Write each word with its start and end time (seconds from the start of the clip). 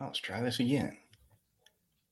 let's 0.00 0.18
try 0.18 0.40
this 0.40 0.60
again. 0.60 0.96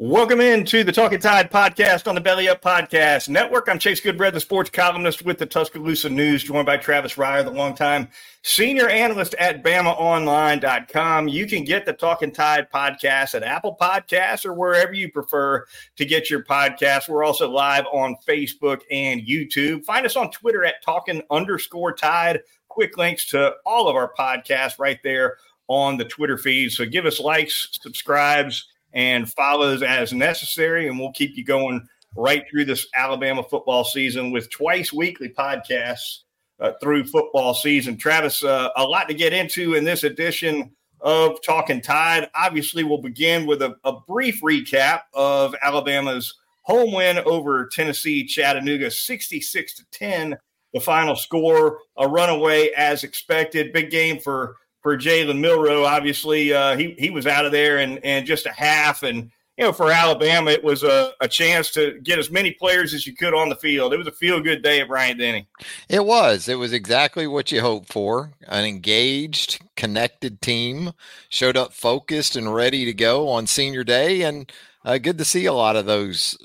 Welcome 0.00 0.40
into 0.40 0.82
the 0.82 0.90
Talking 0.90 1.20
Tide 1.20 1.52
podcast 1.52 2.08
on 2.08 2.16
the 2.16 2.20
Belly 2.20 2.48
Up 2.48 2.60
Podcast 2.60 3.28
Network. 3.28 3.68
I'm 3.68 3.78
Chase 3.78 4.00
Goodbread, 4.00 4.32
the 4.32 4.40
sports 4.40 4.68
columnist 4.68 5.24
with 5.24 5.38
the 5.38 5.46
Tuscaloosa 5.46 6.10
News, 6.10 6.42
joined 6.42 6.66
by 6.66 6.78
Travis 6.78 7.14
Reier, 7.14 7.44
the 7.44 7.52
longtime 7.52 8.08
senior 8.42 8.88
analyst 8.88 9.34
at 9.34 9.62
BamaOnline.com. 9.62 11.28
You 11.28 11.46
can 11.46 11.62
get 11.62 11.86
the 11.86 11.92
Talking 11.92 12.32
Tide 12.32 12.66
podcast 12.74 13.36
at 13.36 13.44
Apple 13.44 13.76
Podcasts 13.80 14.44
or 14.44 14.52
wherever 14.52 14.92
you 14.92 15.12
prefer 15.12 15.64
to 15.94 16.04
get 16.04 16.28
your 16.28 16.42
podcast. 16.42 17.08
We're 17.08 17.22
also 17.22 17.48
live 17.48 17.84
on 17.92 18.16
Facebook 18.26 18.80
and 18.90 19.20
YouTube. 19.20 19.84
Find 19.84 20.04
us 20.04 20.16
on 20.16 20.32
Twitter 20.32 20.64
at 20.64 20.82
Talking 20.84 21.22
underscore 21.30 21.94
Tide. 21.94 22.40
Quick 22.66 22.98
links 22.98 23.26
to 23.26 23.52
all 23.64 23.86
of 23.86 23.94
our 23.94 24.12
podcasts 24.18 24.80
right 24.80 24.98
there 25.04 25.36
on 25.68 25.96
the 25.96 26.04
Twitter 26.04 26.38
feed. 26.38 26.72
So 26.72 26.84
give 26.84 27.06
us 27.06 27.20
likes, 27.20 27.68
subscribes, 27.82 28.68
and 28.92 29.30
follows 29.32 29.82
as 29.82 30.12
necessary. 30.12 30.88
And 30.88 30.98
we'll 30.98 31.12
keep 31.12 31.36
you 31.36 31.44
going 31.44 31.86
right 32.16 32.44
through 32.48 32.64
this 32.64 32.86
Alabama 32.94 33.42
football 33.42 33.84
season 33.84 34.30
with 34.30 34.50
twice 34.50 34.92
weekly 34.92 35.28
podcasts 35.28 36.20
uh, 36.60 36.72
through 36.80 37.04
football 37.04 37.54
season. 37.54 37.96
Travis, 37.96 38.44
uh, 38.44 38.68
a 38.76 38.84
lot 38.84 39.08
to 39.08 39.14
get 39.14 39.32
into 39.32 39.74
in 39.74 39.84
this 39.84 40.04
edition 40.04 40.70
of 41.00 41.42
Talking 41.42 41.80
Tide. 41.80 42.30
Obviously, 42.34 42.84
we'll 42.84 43.00
begin 43.00 43.46
with 43.46 43.62
a, 43.62 43.76
a 43.84 44.00
brief 44.06 44.40
recap 44.42 45.02
of 45.12 45.54
Alabama's 45.62 46.34
home 46.62 46.92
win 46.92 47.18
over 47.18 47.66
Tennessee 47.66 48.24
Chattanooga, 48.24 48.90
66 48.90 49.74
to 49.74 49.84
10. 49.92 50.36
The 50.72 50.80
final 50.80 51.14
score, 51.14 51.78
a 51.96 52.08
runaway 52.08 52.70
as 52.76 53.04
expected. 53.04 53.72
Big 53.72 53.90
game 53.90 54.18
for 54.18 54.56
for 54.84 54.96
Jalen 54.98 55.40
Milroe. 55.40 55.84
Obviously, 55.84 56.52
uh, 56.52 56.76
he 56.76 56.94
he 56.96 57.10
was 57.10 57.26
out 57.26 57.46
of 57.46 57.50
there 57.50 57.78
in, 57.78 57.96
in 57.98 58.24
just 58.24 58.46
a 58.46 58.52
half, 58.52 59.02
and 59.02 59.32
you 59.56 59.64
know 59.64 59.72
for 59.72 59.90
Alabama, 59.90 60.52
it 60.52 60.62
was 60.62 60.84
a, 60.84 61.12
a 61.20 61.26
chance 61.26 61.72
to 61.72 61.98
get 62.04 62.18
as 62.18 62.30
many 62.30 62.52
players 62.52 62.94
as 62.94 63.06
you 63.06 63.16
could 63.16 63.34
on 63.34 63.48
the 63.48 63.56
field. 63.56 63.92
It 63.92 63.96
was 63.96 64.06
a 64.06 64.12
feel 64.12 64.40
good 64.40 64.62
day 64.62 64.80
at 64.80 64.88
Bryant 64.88 65.18
Denny. 65.18 65.48
It 65.88 66.04
was. 66.04 66.48
It 66.48 66.56
was 66.56 66.72
exactly 66.72 67.26
what 67.26 67.50
you 67.50 67.62
hoped 67.62 67.90
for. 67.90 68.34
An 68.46 68.64
engaged, 68.66 69.60
connected 69.74 70.40
team 70.40 70.92
showed 71.30 71.56
up 71.56 71.72
focused 71.72 72.36
and 72.36 72.54
ready 72.54 72.84
to 72.84 72.92
go 72.92 73.28
on 73.30 73.46
senior 73.46 73.84
day, 73.84 74.20
and 74.20 74.52
uh, 74.84 74.98
good 74.98 75.16
to 75.18 75.24
see 75.24 75.46
a 75.46 75.54
lot 75.54 75.76
of 75.76 75.86
those 75.86 76.36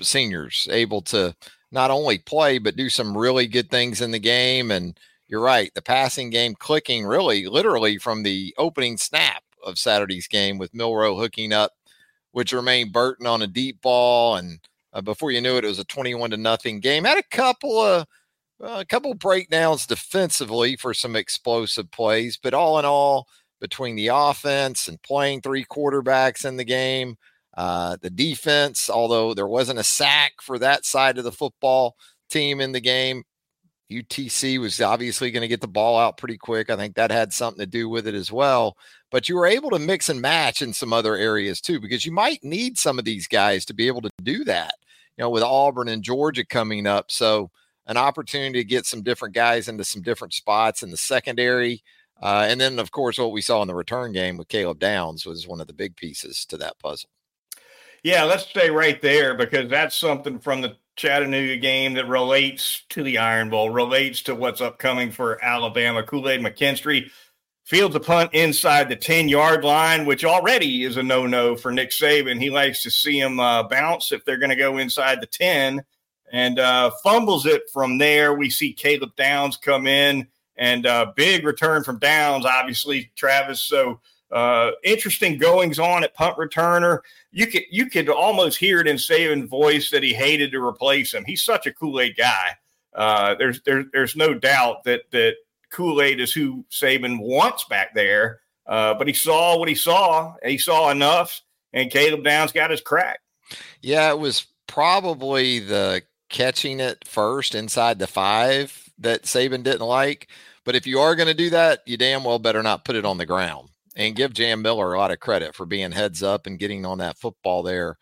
seniors 0.00 0.68
able 0.70 1.02
to 1.02 1.34
not 1.72 1.90
only 1.90 2.16
play 2.16 2.58
but 2.58 2.76
do 2.76 2.88
some 2.88 3.18
really 3.18 3.48
good 3.48 3.68
things 3.68 4.00
in 4.00 4.12
the 4.12 4.20
game 4.20 4.70
and 4.70 4.98
you're 5.28 5.42
right. 5.42 5.72
The 5.74 5.82
passing 5.82 6.30
game 6.30 6.54
clicking 6.54 7.06
really, 7.06 7.46
literally 7.46 7.98
from 7.98 8.22
the 8.22 8.54
opening 8.58 8.96
snap 8.96 9.42
of 9.64 9.78
Saturday's 9.78 10.26
game 10.26 10.58
with 10.58 10.74
Milroe 10.74 11.16
hooking 11.16 11.52
up 11.52 11.72
with 12.32 12.48
Jermaine 12.48 12.92
Burton 12.92 13.26
on 13.26 13.42
a 13.42 13.46
deep 13.46 13.80
ball, 13.82 14.36
and 14.36 14.60
uh, 14.92 15.00
before 15.00 15.30
you 15.30 15.40
knew 15.40 15.56
it, 15.56 15.64
it 15.64 15.68
was 15.68 15.78
a 15.78 15.84
21 15.84 16.30
to 16.30 16.36
nothing 16.36 16.80
game. 16.80 17.04
Had 17.04 17.18
a 17.18 17.22
couple 17.36 17.78
of 17.78 18.06
uh, 18.62 18.78
a 18.80 18.84
couple 18.84 19.14
breakdowns 19.14 19.86
defensively 19.86 20.76
for 20.76 20.92
some 20.92 21.14
explosive 21.14 21.90
plays, 21.90 22.36
but 22.36 22.54
all 22.54 22.78
in 22.78 22.84
all, 22.84 23.28
between 23.60 23.96
the 23.96 24.08
offense 24.08 24.88
and 24.88 25.02
playing 25.02 25.40
three 25.40 25.64
quarterbacks 25.64 26.44
in 26.44 26.56
the 26.56 26.64
game, 26.64 27.16
uh, 27.56 27.96
the 28.00 28.10
defense, 28.10 28.88
although 28.88 29.34
there 29.34 29.48
wasn't 29.48 29.78
a 29.78 29.84
sack 29.84 30.32
for 30.40 30.58
that 30.58 30.84
side 30.84 31.18
of 31.18 31.24
the 31.24 31.32
football 31.32 31.96
team 32.30 32.60
in 32.60 32.72
the 32.72 32.80
game, 32.80 33.24
UTC 33.90 34.58
was 34.58 34.80
obviously 34.80 35.30
going 35.30 35.42
to 35.42 35.48
get 35.48 35.60
the 35.60 35.68
ball 35.68 35.98
out 35.98 36.18
pretty 36.18 36.36
quick. 36.36 36.68
I 36.68 36.76
think 36.76 36.94
that 36.94 37.10
had 37.10 37.32
something 37.32 37.60
to 37.60 37.66
do 37.66 37.88
with 37.88 38.06
it 38.06 38.14
as 38.14 38.30
well. 38.30 38.76
But 39.10 39.28
you 39.28 39.36
were 39.36 39.46
able 39.46 39.70
to 39.70 39.78
mix 39.78 40.08
and 40.08 40.20
match 40.20 40.60
in 40.60 40.72
some 40.72 40.92
other 40.92 41.16
areas 41.16 41.60
too, 41.60 41.80
because 41.80 42.04
you 42.04 42.12
might 42.12 42.44
need 42.44 42.76
some 42.76 42.98
of 42.98 43.04
these 43.04 43.26
guys 43.26 43.64
to 43.66 43.74
be 43.74 43.86
able 43.86 44.02
to 44.02 44.10
do 44.22 44.44
that, 44.44 44.74
you 45.16 45.22
know, 45.22 45.30
with 45.30 45.42
Auburn 45.42 45.88
and 45.88 46.02
Georgia 46.02 46.44
coming 46.44 46.86
up. 46.86 47.10
So, 47.10 47.50
an 47.86 47.96
opportunity 47.96 48.60
to 48.60 48.64
get 48.64 48.84
some 48.84 49.02
different 49.02 49.34
guys 49.34 49.66
into 49.66 49.82
some 49.82 50.02
different 50.02 50.34
spots 50.34 50.82
in 50.82 50.90
the 50.90 50.96
secondary. 50.98 51.82
Uh, 52.20 52.46
and 52.46 52.60
then, 52.60 52.78
of 52.78 52.90
course, 52.90 53.16
what 53.16 53.32
we 53.32 53.40
saw 53.40 53.62
in 53.62 53.68
the 53.68 53.74
return 53.74 54.12
game 54.12 54.36
with 54.36 54.48
Caleb 54.48 54.78
Downs 54.78 55.24
was 55.24 55.48
one 55.48 55.60
of 55.60 55.68
the 55.68 55.72
big 55.72 55.96
pieces 55.96 56.44
to 56.46 56.58
that 56.58 56.78
puzzle. 56.80 57.08
Yeah, 58.02 58.24
let's 58.24 58.44
stay 58.44 58.68
right 58.70 59.00
there 59.00 59.34
because 59.34 59.70
that's 59.70 59.96
something 59.96 60.38
from 60.38 60.60
the 60.60 60.76
Chattanooga 60.98 61.56
game 61.56 61.94
that 61.94 62.08
relates 62.08 62.82
to 62.90 63.02
the 63.02 63.18
Iron 63.18 63.48
Bowl, 63.48 63.70
relates 63.70 64.20
to 64.22 64.34
what's 64.34 64.60
upcoming 64.60 65.10
for 65.12 65.42
Alabama. 65.42 66.02
Kool 66.02 66.28
Aid 66.28 66.40
McKinstry 66.40 67.10
fields 67.64 67.94
a 67.94 68.00
punt 68.00 68.34
inside 68.34 68.88
the 68.88 68.96
10 68.96 69.28
yard 69.28 69.62
line, 69.62 70.04
which 70.06 70.24
already 70.24 70.82
is 70.82 70.96
a 70.96 71.02
no 71.02 71.26
no 71.26 71.54
for 71.54 71.70
Nick 71.70 71.90
Saban. 71.90 72.40
He 72.40 72.50
likes 72.50 72.82
to 72.82 72.90
see 72.90 73.18
him 73.18 73.38
uh, 73.38 73.62
bounce 73.62 74.10
if 74.10 74.24
they're 74.24 74.38
going 74.38 74.50
to 74.50 74.56
go 74.56 74.78
inside 74.78 75.20
the 75.20 75.26
10 75.26 75.82
and 76.32 76.58
uh, 76.58 76.90
fumbles 77.02 77.46
it 77.46 77.62
from 77.72 77.98
there. 77.98 78.34
We 78.34 78.50
see 78.50 78.72
Caleb 78.72 79.14
Downs 79.16 79.56
come 79.56 79.86
in 79.86 80.26
and 80.56 80.84
uh, 80.84 81.12
big 81.14 81.46
return 81.46 81.84
from 81.84 82.00
Downs, 82.00 82.44
obviously, 82.44 83.12
Travis. 83.14 83.60
So, 83.60 84.00
uh, 84.30 84.72
interesting 84.84 85.38
goings 85.38 85.78
on 85.78 86.04
at 86.04 86.14
punt 86.14 86.36
returner. 86.36 87.00
You 87.30 87.46
could 87.46 87.62
you 87.70 87.86
could 87.86 88.08
almost 88.08 88.58
hear 88.58 88.80
it 88.80 88.86
in 88.86 88.96
Saban's 88.96 89.48
voice 89.48 89.90
that 89.90 90.02
he 90.02 90.12
hated 90.12 90.52
to 90.52 90.64
replace 90.64 91.14
him. 91.14 91.24
He's 91.24 91.42
such 91.42 91.66
a 91.66 91.72
Kool 91.72 92.00
Aid 92.00 92.16
guy. 92.16 92.56
Uh, 92.94 93.34
there's 93.36 93.62
there's 93.62 93.86
there's 93.92 94.16
no 94.16 94.34
doubt 94.34 94.84
that 94.84 95.02
that 95.12 95.36
Kool 95.70 96.02
Aid 96.02 96.20
is 96.20 96.32
who 96.32 96.64
Saban 96.70 97.20
wants 97.20 97.64
back 97.64 97.94
there. 97.94 98.40
Uh, 98.66 98.92
but 98.94 99.06
he 99.06 99.14
saw 99.14 99.56
what 99.56 99.68
he 99.68 99.74
saw. 99.74 100.34
He 100.44 100.58
saw 100.58 100.90
enough, 100.90 101.40
and 101.72 101.90
Caleb 101.90 102.22
Downs 102.22 102.52
got 102.52 102.70
his 102.70 102.82
crack. 102.82 103.20
Yeah, 103.80 104.10
it 104.10 104.18
was 104.18 104.46
probably 104.66 105.58
the 105.58 106.02
catching 106.28 106.80
it 106.80 107.08
first 107.08 107.54
inside 107.54 107.98
the 107.98 108.06
five 108.06 108.90
that 108.98 109.22
Saban 109.22 109.62
didn't 109.62 109.86
like. 109.86 110.28
But 110.64 110.76
if 110.76 110.86
you 110.86 110.98
are 110.98 111.16
going 111.16 111.28
to 111.28 111.34
do 111.34 111.48
that, 111.48 111.80
you 111.86 111.96
damn 111.96 112.24
well 112.24 112.38
better 112.38 112.62
not 112.62 112.84
put 112.84 112.94
it 112.94 113.06
on 113.06 113.16
the 113.16 113.24
ground 113.24 113.70
and 113.98 114.16
give 114.16 114.32
Jam 114.32 114.62
Miller 114.62 114.94
a 114.94 114.98
lot 114.98 115.10
of 115.10 115.18
credit 115.18 115.54
for 115.54 115.66
being 115.66 115.90
heads 115.90 116.22
up 116.22 116.46
and 116.46 116.58
getting 116.58 116.86
on 116.86 116.98
that 116.98 117.18
football 117.18 117.64
there. 117.64 117.98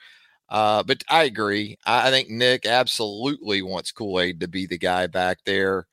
Uh, 0.49 0.83
but 0.83 1.03
I 1.09 1.25
agree. 1.25 1.79
I, 1.85 2.09
I, 2.09 2.11
think 2.11 2.29
Nick 2.29 2.67
absolutely 2.67 3.63
wants 3.63 3.91
Kool 3.91 4.21
Aid 4.21 4.39
to 4.41 4.47
be 4.49 4.67
the 4.67 4.79
guy 4.79 5.09
back 5.09 5.39
there. 5.45 5.89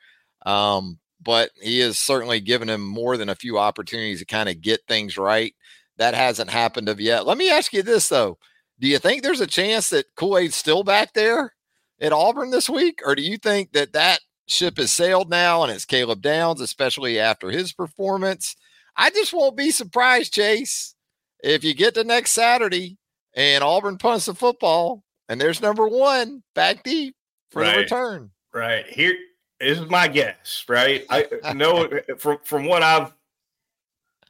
Um, 0.45 0.99
but 1.21 1.51
he 1.59 1.79
has 1.79 1.97
certainly 1.97 2.41
given 2.41 2.69
him 2.69 2.85
more 2.85 3.17
than 3.17 3.29
a 3.29 3.35
few 3.35 3.57
opportunities 3.57 4.19
to 4.19 4.25
kind 4.25 4.49
of 4.49 4.61
get 4.61 4.81
things 4.87 5.17
right. 5.17 5.55
That 5.97 6.13
hasn't 6.13 6.49
happened 6.49 6.89
of 6.89 6.99
yet. 6.99 7.25
Let 7.25 7.37
me 7.37 7.49
ask 7.49 7.71
you 7.71 7.81
this 7.81 8.09
though: 8.09 8.37
Do 8.79 8.87
you 8.87 8.99
think 8.99 9.23
there's 9.23 9.41
a 9.41 9.47
chance 9.47 9.89
that 9.89 10.05
Kool 10.15 10.37
Aid's 10.37 10.55
still 10.55 10.83
back 10.83 11.13
there 11.13 11.53
at 12.01 12.11
Auburn 12.11 12.51
this 12.51 12.69
week, 12.69 12.99
or 13.05 13.15
do 13.15 13.21
you 13.21 13.37
think 13.37 13.71
that 13.71 13.93
that 13.93 14.19
ship 14.47 14.77
has 14.77 14.91
sailed 14.91 15.29
now 15.29 15.63
and 15.63 15.71
it's 15.71 15.85
Caleb 15.85 16.21
Downs, 16.21 16.61
especially 16.61 17.19
after 17.19 17.51
his 17.51 17.73
performance? 17.73 18.55
I 18.95 19.09
just 19.09 19.33
won't 19.33 19.57
be 19.57 19.71
surprised, 19.71 20.33
Chase, 20.33 20.95
if 21.43 21.63
you 21.63 21.73
get 21.73 21.95
to 21.95 22.03
next 22.03 22.31
Saturday 22.31 22.97
and 23.35 23.63
Auburn 23.63 23.97
punts 23.97 24.25
the 24.25 24.33
football 24.33 25.03
and 25.29 25.39
there's 25.39 25.61
number 25.61 25.87
one 25.87 26.43
back 26.55 26.83
deep 26.83 27.15
for 27.51 27.61
right. 27.61 27.73
the 27.73 27.81
return. 27.81 28.31
Right. 28.53 28.85
Here 28.85 29.15
is 29.59 29.81
my 29.89 30.07
guess, 30.07 30.65
right? 30.67 31.05
I 31.09 31.27
know 31.53 31.89
from 32.17 32.37
from 32.43 32.65
what 32.65 32.83
I've 32.83 33.13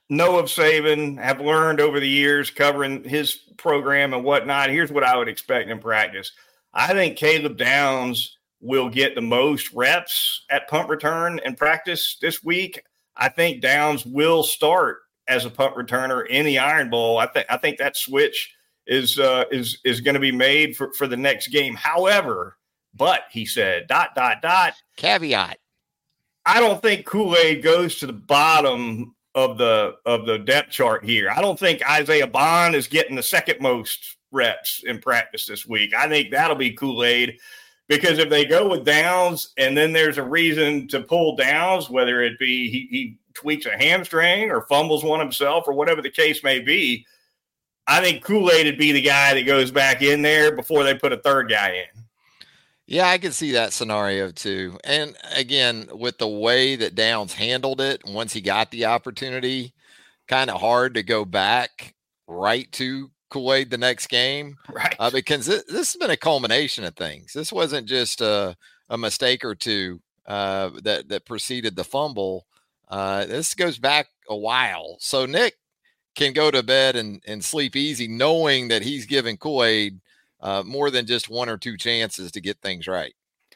know 0.09 0.37
of 0.37 0.45
Saban, 0.45 1.17
have 1.17 1.41
learned 1.41 1.79
over 1.79 1.99
the 1.99 2.07
years 2.07 2.49
covering 2.49 3.03
his 3.03 3.35
program 3.57 4.13
and 4.13 4.23
whatnot. 4.23 4.69
Here's 4.69 4.91
what 4.91 5.03
I 5.03 5.17
would 5.17 5.27
expect 5.27 5.69
in 5.69 5.79
practice. 5.79 6.31
I 6.73 6.93
think 6.93 7.17
Caleb 7.17 7.57
Downs 7.57 8.37
will 8.61 8.89
get 8.89 9.15
the 9.15 9.21
most 9.21 9.73
reps 9.73 10.45
at 10.49 10.69
punt 10.69 10.89
return 10.89 11.39
in 11.45 11.55
practice 11.55 12.17
this 12.21 12.43
week. 12.43 12.81
I 13.15 13.29
think 13.29 13.61
Downs 13.61 14.05
will 14.05 14.43
start 14.43 14.99
as 15.27 15.45
a 15.45 15.49
punt 15.49 15.75
returner 15.75 16.27
in 16.27 16.45
the 16.45 16.59
Iron 16.59 16.89
Bowl. 16.89 17.17
I 17.17 17.27
think 17.27 17.45
I 17.49 17.57
think 17.57 17.77
that 17.77 17.97
switch 17.97 18.53
is 18.87 19.19
uh, 19.19 19.45
is 19.51 19.79
is 19.85 20.01
going 20.01 20.15
to 20.15 20.19
be 20.19 20.31
made 20.31 20.75
for, 20.75 20.91
for 20.93 21.07
the 21.07 21.17
next 21.17 21.47
game. 21.47 21.75
However, 21.75 22.57
but 22.93 23.21
he 23.31 23.45
said 23.45 23.87
dot 23.87 24.15
dot 24.15 24.41
dot 24.41 24.73
caveat. 24.97 25.57
I 26.45 26.59
don't 26.59 26.81
think 26.81 27.05
Kool 27.05 27.37
Aid 27.37 27.63
goes 27.63 27.99
to 27.99 28.07
the 28.07 28.13
bottom 28.13 29.15
of 29.35 29.57
the 29.57 29.95
of 30.05 30.25
the 30.25 30.39
depth 30.39 30.71
chart 30.71 31.05
here. 31.05 31.29
I 31.29 31.41
don't 31.41 31.59
think 31.59 31.87
Isaiah 31.89 32.27
Bond 32.27 32.75
is 32.75 32.87
getting 32.87 33.15
the 33.15 33.23
second 33.23 33.61
most 33.61 34.17
reps 34.31 34.83
in 34.85 34.99
practice 34.99 35.45
this 35.45 35.65
week. 35.65 35.93
I 35.93 36.07
think 36.07 36.31
that'll 36.31 36.55
be 36.55 36.73
Kool 36.73 37.03
Aid 37.03 37.39
because 37.87 38.17
if 38.19 38.29
they 38.29 38.45
go 38.45 38.69
with 38.69 38.85
Downs 38.85 39.53
and 39.57 39.77
then 39.77 39.93
there's 39.93 40.17
a 40.17 40.23
reason 40.23 40.87
to 40.89 41.01
pull 41.01 41.35
Downs, 41.35 41.89
whether 41.89 42.21
it 42.21 42.39
be 42.39 42.69
he, 42.69 42.87
he 42.89 43.17
tweaks 43.33 43.65
a 43.65 43.71
hamstring 43.71 44.51
or 44.51 44.61
fumbles 44.67 45.03
one 45.03 45.19
himself 45.19 45.65
or 45.67 45.73
whatever 45.73 46.01
the 46.01 46.09
case 46.09 46.43
may 46.43 46.59
be, 46.59 47.05
I 47.87 48.01
think 48.01 48.23
Kool 48.23 48.51
Aid 48.51 48.65
would 48.65 48.77
be 48.77 48.91
the 48.91 49.01
guy 49.01 49.33
that 49.33 49.45
goes 49.45 49.71
back 49.71 50.01
in 50.01 50.21
there 50.21 50.55
before 50.55 50.83
they 50.83 50.95
put 50.95 51.11
a 51.11 51.17
third 51.17 51.49
guy 51.49 51.71
in. 51.71 52.03
Yeah, 52.85 53.07
I 53.07 53.17
can 53.17 53.31
see 53.31 53.51
that 53.51 53.73
scenario 53.73 54.31
too. 54.31 54.77
And 54.83 55.15
again, 55.35 55.89
with 55.91 56.17
the 56.17 56.27
way 56.27 56.75
that 56.75 56.95
Downs 56.95 57.33
handled 57.33 57.81
it 57.81 58.01
once 58.05 58.33
he 58.33 58.41
got 58.41 58.71
the 58.71 58.85
opportunity, 58.85 59.73
kind 60.27 60.49
of 60.49 60.59
hard 60.59 60.93
to 60.95 61.03
go 61.03 61.25
back 61.25 61.95
right 62.27 62.71
to 62.73 63.09
Kool 63.33 63.51
Aid 63.51 63.71
the 63.71 63.79
next 63.79 64.07
game, 64.07 64.57
right? 64.71 64.95
Uh, 64.99 65.09
because 65.09 65.47
this, 65.47 65.63
this, 65.63 65.93
has 65.93 65.95
been 65.95 66.11
a 66.11 66.17
culmination 66.17 66.83
of 66.83 66.95
things. 66.95 67.33
This 67.33 67.51
wasn't 67.51 67.87
just 67.87 68.21
a, 68.21 68.55
a 68.89 68.97
mistake 68.97 69.43
or 69.43 69.55
two 69.55 69.99
uh, 70.27 70.69
that 70.83 71.09
that 71.09 71.25
preceded 71.25 71.75
the 71.75 71.83
fumble. 71.83 72.45
Uh, 72.89 73.25
this 73.25 73.55
goes 73.55 73.79
back 73.79 74.07
a 74.29 74.37
while, 74.37 74.97
so 74.99 75.25
Nick 75.25 75.55
can 76.13 76.31
go 76.31 76.51
to 76.51 76.61
bed 76.61 76.95
and, 76.95 77.23
and 77.25 77.43
sleep 77.43 77.75
easy, 77.75 78.07
knowing 78.07 78.67
that 78.67 78.83
he's 78.83 79.07
giving 79.07 79.35
Kool 79.35 79.63
Aid 79.63 79.99
uh, 80.39 80.61
more 80.63 80.91
than 80.91 81.07
just 81.07 81.27
one 81.27 81.49
or 81.49 81.57
two 81.57 81.75
chances 81.75 82.31
to 82.33 82.39
get 82.39 82.61
things 82.61 82.87
right. 82.87 83.15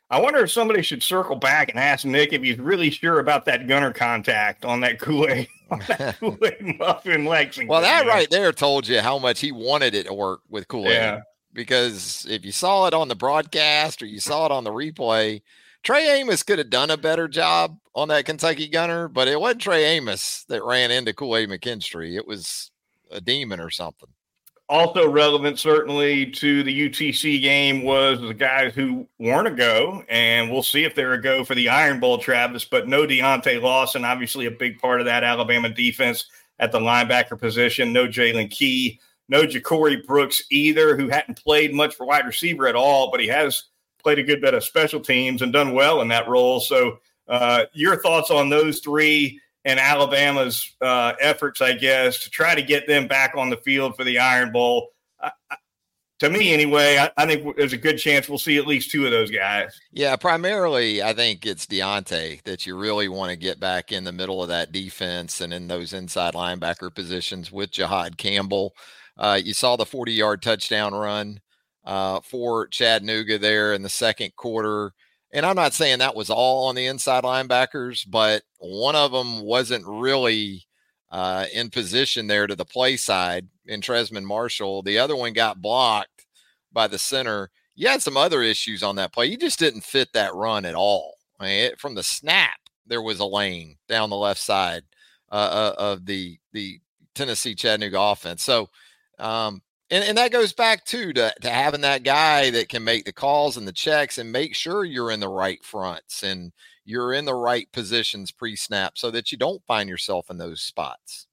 I 0.09 0.19
wonder 0.19 0.39
if 0.39 0.51
somebody 0.51 0.81
should 0.81 1.03
circle 1.03 1.35
back 1.35 1.69
and 1.69 1.77
ask 1.77 2.03
Nick 2.03 2.33
if 2.33 2.41
he's 2.41 2.57
really 2.57 2.89
sure 2.89 3.19
about 3.19 3.45
that 3.45 3.67
gunner 3.67 3.93
contact 3.93 4.65
on 4.65 4.79
that 4.79 4.99
Kool 4.99 5.27
Aid 5.29 5.47
Kool 6.19 6.37
Aid 6.43 6.79
muffin 6.79 7.25
Lexington. 7.25 7.67
Well, 7.67 7.81
that 7.81 8.05
right 8.05 8.29
there 8.29 8.51
told 8.51 8.87
you 8.87 9.01
how 9.01 9.17
much 9.19 9.39
he 9.39 9.51
wanted 9.51 9.95
it 9.95 10.07
to 10.07 10.13
work 10.13 10.41
with 10.49 10.67
Kool 10.67 10.87
Aid. 10.87 10.93
Yeah. 10.93 11.21
Because 11.53 12.25
if 12.29 12.45
you 12.45 12.51
saw 12.51 12.87
it 12.87 12.93
on 12.93 13.07
the 13.07 13.15
broadcast 13.15 14.01
or 14.01 14.05
you 14.05 14.19
saw 14.19 14.45
it 14.45 14.51
on 14.51 14.63
the 14.63 14.71
replay, 14.71 15.41
Trey 15.83 16.19
Amos 16.19 16.43
could 16.43 16.59
have 16.59 16.69
done 16.69 16.91
a 16.91 16.97
better 16.97 17.27
job 17.27 17.77
on 17.95 18.09
that 18.09 18.25
Kentucky 18.25 18.67
gunner, 18.67 19.07
but 19.07 19.27
it 19.27 19.39
wasn't 19.39 19.61
Trey 19.61 19.85
Amos 19.85 20.43
that 20.49 20.63
ran 20.63 20.91
into 20.91 21.13
Kool 21.13 21.35
Aid 21.35 21.49
McKinstry. 21.49 22.15
It 22.15 22.27
was 22.27 22.71
a 23.09 23.21
demon 23.21 23.59
or 23.59 23.69
something 23.69 24.09
also 24.69 25.07
relevant 25.09 25.59
certainly 25.59 26.25
to 26.31 26.63
the 26.63 26.89
UTC 26.89 27.41
game 27.41 27.83
was 27.83 28.19
the 28.19 28.33
guys 28.33 28.73
who 28.73 29.07
weren't 29.17 29.47
a 29.47 29.51
go, 29.51 30.03
and 30.09 30.51
we'll 30.51 30.63
see 30.63 30.83
if 30.83 30.93
they're 30.93 31.13
a 31.13 31.21
go 31.21 31.43
for 31.43 31.55
the 31.55 31.69
Iron 31.69 31.99
Bowl, 31.99 32.17
Travis. 32.17 32.65
But 32.65 32.87
no 32.87 33.05
Deontae 33.05 33.61
Lawson, 33.61 34.03
obviously 34.03 34.45
a 34.45 34.51
big 34.51 34.79
part 34.79 34.99
of 34.99 35.05
that 35.05 35.23
Alabama 35.23 35.69
defense 35.69 36.25
at 36.59 36.71
the 36.71 36.79
linebacker 36.79 37.39
position. 37.39 37.93
No 37.93 38.07
Jaylen 38.07 38.51
Key, 38.51 38.99
no 39.29 39.43
Ja'Corey 39.43 40.05
Brooks 40.05 40.43
either, 40.49 40.97
who 40.97 41.07
hadn't 41.07 41.41
played 41.41 41.73
much 41.73 41.95
for 41.95 42.05
wide 42.05 42.25
receiver 42.25 42.67
at 42.67 42.75
all, 42.75 43.09
but 43.09 43.19
he 43.21 43.27
has 43.27 43.65
played 44.03 44.19
a 44.19 44.23
good 44.23 44.41
bit 44.41 44.53
of 44.53 44.63
special 44.63 44.99
teams 44.99 45.41
and 45.41 45.53
done 45.53 45.73
well 45.73 46.01
in 46.01 46.09
that 46.09 46.27
role. 46.27 46.59
So, 46.59 46.99
uh, 47.27 47.65
your 47.73 48.01
thoughts 48.01 48.31
on 48.31 48.49
those 48.49 48.79
three? 48.79 49.39
And 49.67 49.81
Alabama's 49.81 50.75
uh, 50.79 51.11
efforts, 51.19 51.61
I 51.61 51.73
guess, 51.73 52.23
to 52.23 52.29
try 52.29 52.55
to 52.55 52.61
get 52.61 52.87
them 52.87 53.05
back 53.05 53.33
on 53.35 53.49
the 53.49 53.57
field 53.57 53.97
for 53.97 54.05
the 54.05 54.17
Iron 54.17 54.53
Bowl. 54.53 54.87
I, 55.19 55.31
I, 55.51 55.57
to 56.19 56.29
me, 56.29 56.53
anyway, 56.53 56.97
I, 56.97 57.11
I, 57.17 57.25
think 57.25 57.57
there's 57.57 57.73
a 57.73 57.77
good 57.77 57.97
chance 57.97 58.29
we'll 58.29 58.39
see 58.39 58.57
at 58.57 58.65
least 58.65 58.91
two 58.91 59.05
of 59.05 59.11
those 59.11 59.29
guys. 59.29 59.77
Yeah, 59.91 60.15
primarily, 60.15 61.03
I 61.03 61.13
think 61.13 61.45
it's 61.45 61.65
Deontae 61.65 62.41
that 62.43 62.65
you 62.65 62.77
really 62.77 63.09
want 63.09 63.31
to 63.31 63.35
get 63.35 63.59
back 63.59 63.91
in 63.91 64.05
the 64.05 64.13
middle 64.13 64.41
of 64.41 64.47
that 64.47 64.71
defense 64.71 65.41
and 65.41 65.53
in 65.53 65.67
those 65.67 65.91
inside 65.91 66.33
linebacker 66.33 66.95
positions 66.95 67.51
with 67.51 67.69
Jihaad 67.71 68.17
Campbell. 68.17 68.73
Uh, 69.17 69.39
you 69.43 69.53
saw 69.53 69.75
the 69.75 69.85
40 69.85 70.13
yard 70.13 70.41
touchdown 70.41 70.95
run 70.95 71.41
uh, 71.83 72.21
for 72.21 72.67
Chattanooga 72.67 73.37
there 73.37 73.73
in 73.73 73.81
the 73.81 73.89
second 73.89 74.33
quarter. 74.37 74.93
And 75.37 75.45
I'm 75.45 75.55
not 75.55 75.75
saying 75.75 75.99
that 75.99 76.15
was 76.15 76.31
all 76.31 76.67
on 76.67 76.73
the 76.73 76.87
inside 76.87 77.23
linebackers, 77.23 78.09
but 78.09 78.41
one 78.57 78.95
of 78.95 79.11
them 79.11 79.41
wasn't 79.41 79.85
really 79.85 80.65
uh, 81.11 81.45
in 81.53 81.69
position 81.69 82.25
there 82.25 82.47
to 82.47 82.55
the 82.55 82.65
play 82.65 82.97
side 82.97 83.47
in 83.67 83.79
Trezmen 83.79 84.23
Marshall. 84.23 84.81
The 84.81 84.97
other 84.97 85.15
one 85.15 85.33
got 85.33 85.61
blocked 85.61 86.25
by 86.73 86.87
the 86.87 86.97
center. 86.97 87.51
You 87.75 87.87
had 87.87 88.01
some 88.01 88.17
other 88.17 88.41
issues 88.41 88.81
on 88.81 88.95
that 88.95 89.13
play. 89.13 89.27
You 89.27 89.37
just 89.37 89.59
didn't 89.59 89.81
fit 89.81 90.09
that 90.13 90.33
run 90.33 90.65
at 90.65 90.73
all. 90.73 91.13
I 91.39 91.45
mean, 91.45 91.65
it, 91.65 91.79
from 91.79 91.93
the 91.93 92.01
snap, 92.01 92.57
there 92.87 93.03
was 93.03 93.19
a 93.19 93.25
lane 93.25 93.77
down 93.87 94.09
the 94.09 94.15
left 94.15 94.41
side 94.41 94.81
uh, 95.31 95.35
uh 95.35 95.75
of 95.77 96.07
the 96.07 96.39
the 96.51 96.79
Tennessee 97.13 97.53
Chattanooga 97.53 98.01
offense. 98.01 98.41
So 98.41 98.69
um, 99.19 99.61
and, 99.89 100.03
and 100.03 100.17
that 100.17 100.31
goes 100.31 100.53
back 100.53 100.85
too 100.85 101.13
to, 101.13 101.33
to 101.41 101.49
having 101.49 101.81
that 101.81 102.03
guy 102.03 102.49
that 102.51 102.69
can 102.69 102.83
make 102.83 103.05
the 103.05 103.13
calls 103.13 103.57
and 103.57 103.67
the 103.67 103.73
checks 103.73 104.17
and 104.17 104.31
make 104.31 104.55
sure 104.55 104.83
you're 104.83 105.11
in 105.11 105.19
the 105.19 105.29
right 105.29 105.63
fronts 105.63 106.23
and 106.23 106.51
you're 106.85 107.13
in 107.13 107.25
the 107.25 107.35
right 107.35 107.71
positions 107.71 108.31
pre-snap 108.31 108.97
so 108.97 109.11
that 109.11 109.31
you 109.31 109.37
don't 109.37 109.65
find 109.65 109.89
yourself 109.89 110.29
in 110.29 110.37
those 110.37 110.61
spots. 110.61 111.27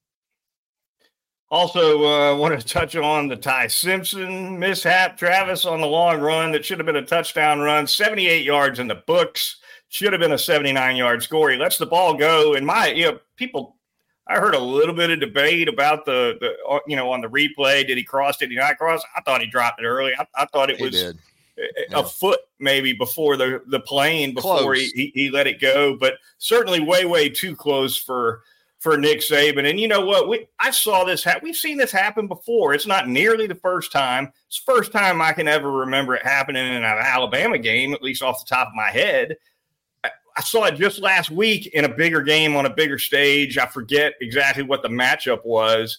Also, 1.51 2.05
uh, 2.05 2.37
want 2.37 2.59
to 2.59 2.67
touch 2.67 2.97
on 2.97 3.29
the 3.29 3.37
Ty 3.37 3.69
Simpson 3.69 4.59
mishap, 4.59 5.17
Travis, 5.17 5.65
on 5.65 5.81
the 5.81 5.87
long 5.87 6.21
run 6.21 6.51
that 6.51 6.65
should 6.65 6.79
have 6.79 6.87
been 6.87 6.97
a 6.97 7.05
touchdown 7.05 7.61
run, 7.61 7.87
78 7.87 8.45
yards 8.45 8.81
in 8.81 8.89
the 8.89 9.03
books, 9.07 9.59
should 9.89 10.13
have 10.13 10.21
been 10.21 10.33
a 10.33 10.39
79 10.39 10.97
yard 10.97 11.23
score. 11.23 11.51
He 11.51 11.57
lets 11.57 11.79
the 11.79 11.87
ball 11.87 12.15
go. 12.15 12.55
And 12.55 12.67
my, 12.67 12.89
you 12.89 13.05
know, 13.05 13.21
people 13.37 13.74
I 14.27 14.39
heard 14.39 14.55
a 14.55 14.59
little 14.59 14.95
bit 14.95 15.11
of 15.11 15.21
debate 15.21 15.69
about 15.69 16.07
the, 16.07 16.39
the 16.41 16.57
uh, 16.69 16.79
you 16.87 16.97
know, 16.97 17.13
on 17.13 17.21
the 17.21 17.29
replay. 17.29 17.87
Did 17.87 17.99
he 17.99 18.05
cross? 18.05 18.39
Did 18.39 18.51
he 18.51 18.57
not 18.57 18.79
cross? 18.79 19.03
I 19.17 19.21
thought 19.21 19.41
he 19.41 19.47
dropped 19.47 19.81
it 19.81 19.85
early. 19.85 20.13
I, 20.19 20.27
I 20.35 20.47
thought 20.47 20.71
it 20.71 20.79
he 20.79 20.85
was 20.85 20.95
did. 20.95 21.19
a, 21.59 21.63
yeah. 21.91 22.03
foot 22.03 22.41
maybe 22.59 22.95
before 22.95 23.37
the, 23.37 23.63
the 23.67 23.81
plane 23.81 24.35
before 24.35 24.75
he, 24.75 24.87
he, 24.95 25.13
he, 25.15 25.31
let 25.31 25.47
it 25.47 25.61
go, 25.61 25.97
but 25.99 26.15
certainly 26.39 26.81
way, 26.81 27.05
way 27.05 27.29
too 27.29 27.55
close 27.55 27.99
for, 27.99 28.43
for 28.79 28.97
Nick 28.97 29.21
Saban. 29.21 29.69
And 29.69 29.79
you 29.79 29.89
know 29.89 30.05
what? 30.05 30.29
We, 30.29 30.47
I 30.59 30.71
saw 30.71 31.05
this. 31.05 31.23
Ha- 31.25 31.41
we've 31.43 31.55
seen 31.55 31.77
this 31.77 31.93
happen 31.93 32.27
before. 32.27 32.73
It's 32.73 32.87
not 32.87 33.09
nearly 33.09 33.47
the 33.47 33.55
first 33.55 33.93
time. 33.93 34.33
It's 34.47 34.63
the 34.65 34.73
first 34.73 34.91
time 34.91 35.21
I 35.21 35.33
can 35.33 35.49
ever 35.49 35.71
remember 35.71 36.15
it 36.15 36.23
happening 36.23 36.67
in 36.67 36.73
an 36.73 36.85
Alabama 36.85 37.59
game, 37.59 37.93
at 37.93 38.03
least 38.03 38.23
off 38.23 38.45
the 38.45 38.55
top 38.55 38.69
of 38.69 38.75
my 38.75 38.91
head. 38.91 39.37
I 40.37 40.43
saw 40.43 40.65
it 40.65 40.75
just 40.75 40.99
last 40.99 41.31
week 41.31 41.67
in 41.69 41.85
a 41.85 41.89
bigger 41.89 42.21
game 42.23 42.57
on 42.57 42.67
a 42.67 42.71
bigger 42.71 42.99
stage. 42.99 43.57
I 43.57 43.67
forget 43.67 44.15
exactly 44.21 44.65
what 44.65 44.83
the 44.83 44.89
matchup 44.89 45.45
was, 45.45 45.99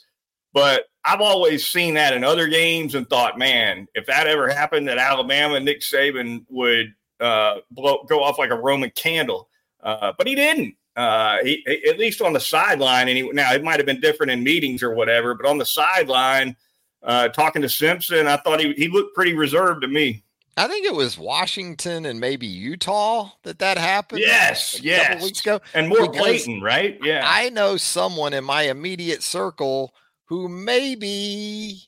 but 0.54 0.86
I've 1.06 1.22
always 1.22 1.66
seen 1.66 1.94
that 1.94 2.14
in 2.14 2.24
other 2.24 2.48
games 2.48 2.96
and 2.96 3.10
thought, 3.10 3.38
man, 3.38 3.88
if 3.96 4.06
that 4.08 4.28
ever 4.28 4.50
happened 4.50 4.90
at 4.90 4.98
Alabama, 4.98 5.60
Nick 5.60 5.82
Saban 5.82 6.46
would 6.50 6.94
uh, 7.20 7.58
blow, 7.72 8.04
go 8.10 8.24
off 8.24 8.38
like 8.38 8.50
a 8.50 8.56
Roman 8.56 8.90
candle. 8.92 9.48
Uh, 9.82 10.12
but 10.18 10.28
he 10.28 10.36
didn't. 10.36 10.76
Uh, 10.98 11.38
he, 11.44 11.64
at 11.88 12.00
least 12.00 12.22
on 12.22 12.34
the 12.34 12.40
sideline, 12.40 13.08
and 13.08 13.18
he, 13.18 13.30
now 13.32 13.54
it 13.54 13.64
might 13.64 13.78
have 13.78 13.86
been 13.86 14.00
different 14.00 14.32
in 14.32 14.44
meetings 14.44 14.82
or 14.82 14.94
whatever, 14.94 15.36
but 15.36 15.46
on 15.46 15.58
the 15.58 15.66
sideline, 15.66 16.56
uh, 17.04 17.28
talking 17.30 17.62
to 17.62 17.70
Simpson, 17.70 18.28
I 18.28 18.38
thought 18.38 18.60
he, 18.60 18.74
he 18.74 18.88
looked 18.88 19.16
pretty 19.16 19.34
reserved 19.34 19.84
to 19.84 19.88
me. 19.88 20.24
I 20.58 20.68
think 20.70 20.86
it 20.86 20.94
was 20.94 21.18
Washington 21.18 22.06
and 22.06 22.20
maybe 22.20 22.48
Utah 22.48 23.32
that 23.44 23.60
that 23.60 23.78
happened. 23.78 24.22
Yes, 24.22 24.80
yes. 24.82 25.22
weeks 25.22 25.42
ago, 25.42 25.60
and 25.74 25.90
more 25.90 26.10
blatant, 26.10 26.64
right? 26.64 26.98
Yeah. 27.04 27.24
I 27.26 27.50
know 27.50 27.76
someone 27.76 28.34
in 28.34 28.46
my 28.46 28.64
immediate 28.64 29.22
circle 29.22 29.94
who 30.26 30.48
maybe 30.48 31.82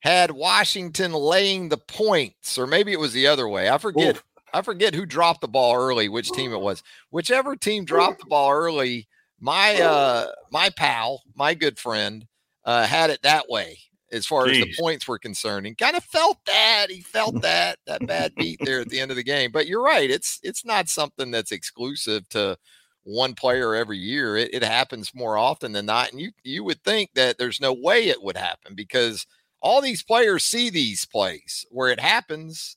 had 0.00 0.32
Washington 0.32 1.12
laying 1.12 1.68
the 1.68 1.76
points, 1.76 2.58
or 2.58 2.66
maybe 2.66 2.92
it 2.92 2.98
was 2.98 3.12
the 3.12 3.28
other 3.28 3.48
way. 3.48 3.70
I 3.70 3.78
forget. 3.78 4.16
Oof. 4.16 4.24
I 4.52 4.62
forget 4.62 4.96
who 4.96 5.06
dropped 5.06 5.42
the 5.42 5.48
ball 5.48 5.76
early, 5.76 6.08
which 6.08 6.32
team 6.32 6.52
it 6.52 6.60
was. 6.60 6.82
Whichever 7.10 7.54
team 7.54 7.84
dropped 7.84 8.18
the 8.18 8.26
ball 8.26 8.50
early, 8.50 9.06
my 9.38 9.80
uh 9.80 10.32
my 10.50 10.70
pal, 10.70 11.22
my 11.36 11.54
good 11.54 11.78
friend, 11.78 12.26
uh 12.64 12.84
had 12.84 13.10
it 13.10 13.22
that 13.22 13.48
way 13.48 13.78
as 14.12 14.26
far 14.26 14.46
Jeez. 14.46 14.50
as 14.52 14.58
the 14.58 14.74
points 14.78 15.08
were 15.08 15.18
concerned 15.18 15.66
and 15.66 15.78
kind 15.78 15.96
of 15.96 16.04
felt 16.04 16.38
that 16.46 16.86
he 16.90 17.00
felt 17.00 17.40
that 17.42 17.78
that 17.86 18.06
bad 18.06 18.34
beat 18.34 18.60
there 18.62 18.80
at 18.80 18.88
the 18.88 19.00
end 19.00 19.10
of 19.10 19.16
the 19.16 19.22
game 19.22 19.50
but 19.52 19.66
you're 19.66 19.82
right 19.82 20.10
it's 20.10 20.40
it's 20.42 20.64
not 20.64 20.88
something 20.88 21.30
that's 21.30 21.52
exclusive 21.52 22.28
to 22.28 22.56
one 23.02 23.34
player 23.34 23.74
every 23.74 23.98
year 23.98 24.36
it, 24.36 24.52
it 24.52 24.62
happens 24.62 25.14
more 25.14 25.36
often 25.36 25.72
than 25.72 25.86
not 25.86 26.10
and 26.10 26.20
you 26.20 26.30
you 26.44 26.62
would 26.62 26.82
think 26.84 27.10
that 27.14 27.38
there's 27.38 27.60
no 27.60 27.72
way 27.72 28.08
it 28.08 28.22
would 28.22 28.36
happen 28.36 28.74
because 28.74 29.26
all 29.62 29.80
these 29.80 30.02
players 30.02 30.44
see 30.44 30.70
these 30.70 31.04
plays 31.04 31.64
where 31.70 31.88
it 31.88 32.00
happens 32.00 32.76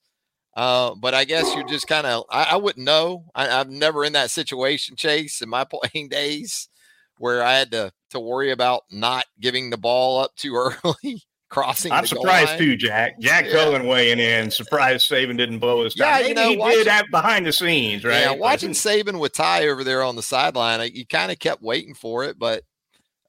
uh, 0.55 0.93
but 0.95 1.15
I 1.15 1.23
guess 1.25 1.53
you're 1.55 1.67
just 1.67 1.87
kind 1.87 2.05
of 2.05 2.25
I, 2.29 2.43
I, 2.51 2.55
wouldn't 2.57 2.85
know. 2.85 3.25
I, 3.33 3.61
am 3.61 3.79
never 3.79 4.05
in 4.05 4.13
that 4.13 4.29
situation, 4.29 4.95
Chase, 4.95 5.41
in 5.41 5.49
my 5.49 5.63
playing 5.93 6.09
days 6.09 6.69
where 7.17 7.43
I 7.43 7.53
had 7.53 7.71
to 7.71 7.91
to 8.13 8.19
worry 8.19 8.51
about 8.51 8.83
not 8.89 9.25
giving 9.39 9.69
the 9.69 9.77
ball 9.77 10.19
up 10.19 10.35
too 10.35 10.55
early. 10.83 11.23
crossing. 11.49 11.91
I'm 11.91 12.07
surprised 12.07 12.57
too, 12.57 12.75
Jack. 12.75 13.19
Jack 13.19 13.45
yeah. 13.45 13.51
Cohen 13.51 13.85
weighing 13.85 14.17
in. 14.19 14.49
Surprised 14.49 15.09
Saban 15.09 15.37
didn't 15.37 15.59
blow 15.59 15.83
his 15.83 15.93
time. 15.93 16.21
Yeah, 16.21 16.27
you 16.27 16.33
know, 16.33 16.49
he 16.49 16.57
watching, 16.57 16.77
did 16.79 16.87
have 16.87 17.05
behind 17.11 17.45
the 17.45 17.53
scenes, 17.53 18.03
right? 18.03 18.21
Yeah, 18.21 18.31
watching 18.31 18.71
Saban 18.71 19.19
with 19.19 19.33
Ty 19.33 19.67
over 19.67 19.83
there 19.83 20.01
on 20.01 20.15
the 20.15 20.23
sideline, 20.23 20.89
you 20.93 21.05
kind 21.05 21.31
of 21.31 21.37
kept 21.37 21.61
waiting 21.61 21.93
for 21.93 22.23
it, 22.23 22.39
but 22.39 22.63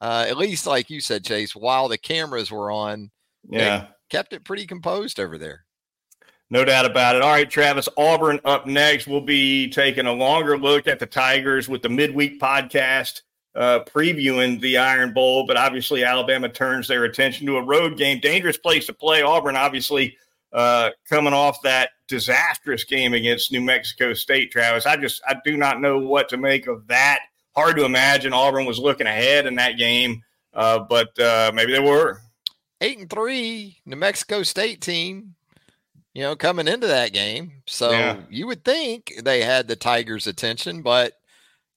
uh, 0.00 0.24
at 0.28 0.38
least, 0.38 0.66
like 0.66 0.90
you 0.90 1.00
said, 1.00 1.24
Chase, 1.24 1.54
while 1.54 1.88
the 1.88 1.98
cameras 1.98 2.50
were 2.50 2.70
on, 2.70 3.10
yeah, 3.48 3.86
kept 4.10 4.32
it 4.32 4.44
pretty 4.44 4.66
composed 4.66 5.20
over 5.20 5.38
there. 5.38 5.64
No 6.50 6.64
doubt 6.64 6.86
about 6.86 7.16
it. 7.16 7.22
All 7.22 7.30
right, 7.30 7.48
Travis, 7.48 7.88
Auburn 7.96 8.38
up 8.44 8.66
next. 8.66 9.06
We'll 9.06 9.20
be 9.20 9.68
taking 9.70 10.06
a 10.06 10.12
longer 10.12 10.58
look 10.58 10.86
at 10.86 10.98
the 10.98 11.06
Tigers 11.06 11.68
with 11.68 11.82
the 11.82 11.88
midweek 11.88 12.40
podcast 12.40 13.22
uh, 13.56 13.80
previewing 13.84 14.60
the 14.60 14.78
Iron 14.78 15.12
Bowl, 15.12 15.46
but 15.46 15.56
obviously 15.56 16.04
Alabama 16.04 16.48
turns 16.48 16.88
their 16.88 17.04
attention 17.04 17.46
to 17.46 17.56
a 17.56 17.62
road 17.62 17.96
game. 17.96 18.20
Dangerous 18.20 18.56
place 18.56 18.86
to 18.86 18.92
play. 18.92 19.22
Auburn, 19.22 19.56
obviously, 19.56 20.16
uh, 20.52 20.90
coming 21.08 21.32
off 21.32 21.62
that 21.62 21.90
disastrous 22.08 22.84
game 22.84 23.14
against 23.14 23.52
New 23.52 23.60
Mexico 23.60 24.12
State, 24.12 24.50
Travis. 24.50 24.86
I 24.86 24.96
just 24.96 25.22
I 25.26 25.36
do 25.44 25.56
not 25.56 25.80
know 25.80 25.98
what 25.98 26.28
to 26.30 26.36
make 26.36 26.66
of 26.66 26.86
that. 26.88 27.20
Hard 27.54 27.76
to 27.76 27.84
imagine 27.84 28.32
Auburn 28.32 28.64
was 28.64 28.78
looking 28.78 29.06
ahead 29.06 29.46
in 29.46 29.54
that 29.56 29.78
game, 29.78 30.22
uh, 30.52 30.80
but 30.80 31.16
uh, 31.20 31.52
maybe 31.54 31.72
they 31.72 31.80
were. 31.80 32.20
eight 32.80 32.98
and 32.98 33.08
three 33.08 33.78
New 33.86 33.96
Mexico 33.96 34.42
State 34.42 34.80
team, 34.80 35.36
you 36.12 36.22
know, 36.22 36.34
coming 36.34 36.66
into 36.66 36.88
that 36.88 37.12
game. 37.12 37.62
So 37.66 37.92
yeah. 37.92 38.20
you 38.28 38.48
would 38.48 38.64
think 38.64 39.14
they 39.22 39.42
had 39.42 39.68
the 39.68 39.76
Tigers' 39.76 40.26
attention, 40.26 40.82
but 40.82 41.14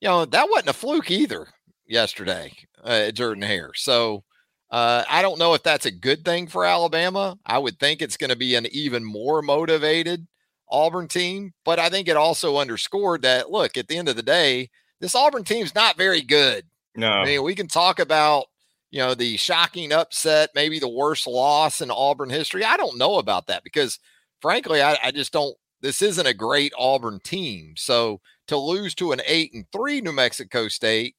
you 0.02 0.10
know 0.10 0.26
that 0.26 0.50
wasn't 0.50 0.70
a 0.70 0.74
fluke 0.74 1.12
either 1.12 1.48
yesterday, 1.88 2.54
uh, 2.84 3.12
Jordan 3.12 3.44
Hare. 3.44 3.72
So 3.76 4.24
uh, 4.70 5.04
I 5.10 5.22
don't 5.22 5.40
know 5.40 5.54
if 5.54 5.64
that's 5.64 5.86
a 5.86 5.92
good 5.92 6.26
thing 6.26 6.48
for 6.48 6.66
Alabama. 6.66 7.38
I 7.46 7.58
would 7.58 7.80
think 7.80 8.02
it's 8.02 8.18
going 8.18 8.30
to 8.30 8.36
be 8.36 8.56
an 8.56 8.68
even 8.72 9.04
more 9.04 9.42
motivated 9.42 10.28
Auburn 10.70 11.08
team, 11.08 11.54
but 11.64 11.80
I 11.80 11.90
think 11.90 12.08
it 12.08 12.18
also 12.18 12.58
underscored 12.58 13.22
that 13.22 13.50
look, 13.50 13.78
at 13.78 13.88
the 13.88 13.98
end 13.98 14.10
of 14.10 14.18
the 14.18 14.24
day, 14.24 14.70
this 15.00 15.16
Auburn 15.16 15.44
team's 15.44 15.74
not 15.74 15.98
very 15.98 16.22
good. 16.22 16.66
No, 16.96 17.10
I 17.10 17.26
mean 17.26 17.44
we 17.44 17.56
can 17.56 17.68
talk 17.68 18.00
about 18.00 18.48
you 18.90 19.00
know 19.00 19.14
the 19.14 19.38
shocking 19.38 19.94
upset, 19.94 20.50
maybe 20.56 20.80
the 20.80 20.90
worst 20.90 21.28
loss 21.28 21.80
in 21.80 21.92
Auburn 21.92 22.30
history. 22.30 22.66
I 22.66 22.76
don't 22.76 22.98
know 22.98 23.18
about 23.18 23.48
that 23.48 23.64
because 23.64 24.00
frankly, 24.42 24.82
I, 24.82 24.98
I 25.04 25.12
just 25.12 25.32
don't. 25.32 25.56
This 25.82 26.02
isn't 26.02 26.26
a 26.26 26.34
great 26.34 26.74
Auburn 26.78 27.20
team, 27.24 27.76
so 27.78 28.20
to 28.48 28.58
lose 28.58 28.96
to 28.96 29.12
an 29.12 29.22
eight 29.26 29.54
and 29.54 29.66
three 29.72 30.02
New 30.02 30.12
Mexico 30.12 30.68
State, 30.68 31.16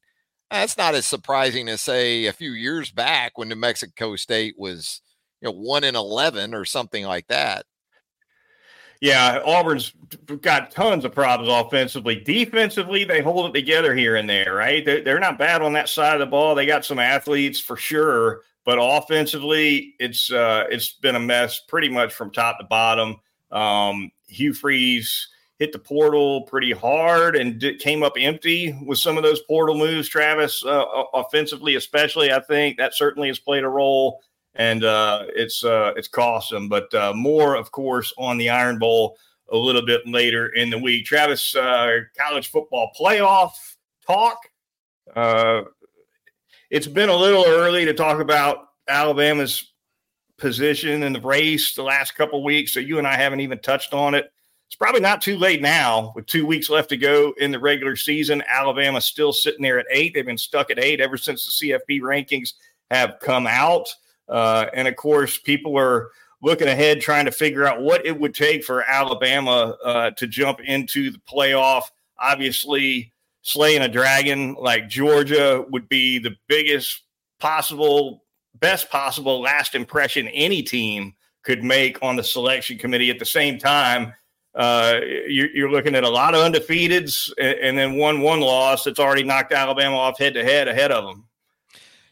that's 0.51 0.77
not 0.77 0.95
as 0.95 1.07
surprising 1.07 1.69
as 1.69 1.81
say 1.81 2.27
a 2.27 2.33
few 2.33 2.53
years 2.53 2.91
back 2.91 3.37
when 3.37 3.49
New 3.49 3.57
Mexico 3.57 4.17
State 4.17 4.55
was 4.59 5.01
you 5.41 5.49
know 5.49 5.55
one 5.55 5.85
in 5.85 5.97
eleven 5.97 6.55
or 6.55 6.65
something 6.65 7.05
like 7.05 7.27
that 7.29 7.65
yeah, 9.01 9.41
Auburn's 9.45 9.93
got 10.41 10.73
tons 10.73 11.05
of 11.05 11.15
problems 11.15 11.53
offensively. 11.53 12.17
Defensively, 12.17 13.05
they 13.05 13.21
hold 13.21 13.49
it 13.51 13.59
together 13.59 13.95
here 13.95 14.17
and 14.17 14.29
there, 14.29 14.55
right? 14.55 14.85
They're, 14.85 15.21
not 15.21 15.39
bad 15.39 15.63
on 15.63 15.73
that 15.75 15.89
side 15.89 16.15
of 16.15 16.21
the 16.21 16.27
ball. 16.27 16.55
They 16.55 16.67
got 16.67 16.85
some 16.85 16.99
athletes 16.99 17.61
for 17.61 17.77
sure, 17.77 18.43
but 18.65 18.79
offensively, 18.81 19.95
it's 20.01 20.33
uh, 20.33 20.65
it's 20.69 20.93
been 20.95 21.15
a 21.15 21.21
mess 21.21 21.61
pretty 21.61 21.89
much 21.89 22.13
from 22.13 22.31
top 22.31 22.59
to 22.59 22.65
bottom. 22.65 23.17
Um, 23.53 24.11
Hugh 24.27 24.53
Freeze 24.53 25.29
hit 25.59 25.73
the 25.73 25.79
portal 25.79 26.43
pretty 26.43 26.73
hard 26.73 27.35
and 27.37 27.59
did, 27.59 27.81
came 27.81 28.03
up 28.03 28.15
empty 28.17 28.79
with 28.87 28.99
some 28.99 29.17
of 29.17 29.23
those 29.23 29.41
portal 29.43 29.77
moves. 29.77 30.09
Travis, 30.09 30.65
uh, 30.65 30.85
offensively, 31.15 31.75
especially, 31.75 32.33
I 32.33 32.41
think 32.41 32.79
that 32.79 32.95
certainly 32.95 33.29
has 33.29 33.39
played 33.39 33.65
a 33.65 33.69
role 33.69 34.21
and 34.55 34.85
uh, 34.85 35.25
it's 35.29 35.65
uh, 35.65 35.93
it's 35.97 36.09
cost 36.09 36.51
them. 36.51 36.69
But 36.69 36.93
uh, 36.93 37.13
more, 37.15 37.55
of 37.55 37.71
course, 37.71 38.13
on 38.19 38.37
the 38.37 38.51
Iron 38.51 38.79
Bowl 38.79 39.17
a 39.51 39.57
little 39.57 39.85
bit 39.85 40.07
later 40.07 40.49
in 40.49 40.69
the 40.69 40.79
week. 40.79 41.07
Travis, 41.07 41.55
uh, 41.57 42.01
college 42.19 42.51
football 42.51 42.91
playoff 42.99 43.53
talk. 44.07 44.39
Uh, 45.15 45.63
it's 46.71 46.87
been 46.87 47.09
a 47.09 47.17
little 47.17 47.47
early 47.47 47.87
to 47.87 47.95
talk 47.95 48.21
about 48.21 48.69
Alabama's 48.89 49.73
position 50.37 51.03
in 51.03 51.15
the 51.15 51.21
race 51.21 51.75
the 51.75 51.83
last 51.83 52.15
couple 52.15 52.45
weeks, 52.45 52.73
so 52.73 52.81
you 52.81 52.99
and 52.99 53.07
I 53.07 53.17
haven't 53.17 53.41
even 53.41 53.59
touched 53.59 53.95
on 53.95 54.15
it. 54.15 54.31
It's 54.69 54.77
probably 54.77 55.01
not 55.01 55.23
too 55.23 55.39
late 55.39 55.63
now 55.63 56.13
with 56.15 56.27
two 56.27 56.45
weeks 56.45 56.69
left 56.69 56.91
to 56.91 56.99
go 56.99 57.33
in 57.39 57.51
the 57.51 57.59
regular 57.59 57.97
season. 57.97 58.43
Alabama's 58.47 59.07
still 59.07 59.33
sitting 59.33 59.63
there 59.63 59.79
at 59.79 59.87
eight. 59.91 60.13
They've 60.13 60.27
been 60.27 60.37
stuck 60.37 60.71
at 60.71 60.79
eight 60.79 61.01
ever 61.01 61.17
since 61.17 61.59
the 61.59 61.71
CFP 61.71 62.03
rankings 62.03 62.53
have 62.91 63.17
come 63.21 63.47
out. 63.47 63.89
Uh, 64.29 64.67
and 64.75 64.87
of 64.87 64.95
course, 64.97 65.39
people 65.39 65.79
are 65.79 66.11
looking 66.43 66.69
ahead, 66.69 67.01
trying 67.01 67.25
to 67.25 67.33
figure 67.33 67.67
out 67.67 67.81
what 67.81 68.05
it 68.05 68.21
would 68.21 68.35
take 68.35 68.63
for 68.63 68.83
Alabama 68.83 69.75
uh, 69.83 70.11
to 70.13 70.27
jump 70.27 70.61
into 70.61 71.11
the 71.11 71.21
playoff. 71.27 71.85
Obviously, 72.19 73.11
slaying 73.41 73.81
a 73.81 73.89
dragon 73.89 74.55
like 74.55 74.87
Georgia 74.87 75.65
would 75.71 75.89
be 75.89 76.19
the 76.19 76.37
biggest 76.47 77.05
possible, 77.41 78.25
best 78.61 78.91
possible 78.91 79.41
last 79.41 79.75
impression 79.75 80.29
any 80.29 80.63
team 80.63 81.15
could 81.43 81.65
make 81.65 82.03
on 82.03 82.17
the 82.17 82.23
selection 82.23 82.77
committee. 82.77 83.09
At 83.09 83.19
the 83.19 83.25
same 83.25 83.59
time, 83.59 84.13
uh, 84.59 84.99
you're, 85.29 85.51
you're, 85.51 85.71
looking 85.71 85.95
at 85.95 86.03
a 86.03 86.09
lot 86.09 86.35
of 86.35 86.41
undefeateds 86.41 87.33
and, 87.39 87.59
and 87.61 87.79
then 87.79 87.97
one 87.97 88.21
one 88.21 88.41
loss 88.41 88.83
that's 88.83 88.99
already 88.99 89.23
knocked 89.23 89.53
Alabama 89.53 89.97
off 89.97 90.19
head 90.19 90.35
to 90.35 90.43
head 90.43 90.67
ahead 90.67 90.91
of 90.91 91.05
them. 91.05 91.25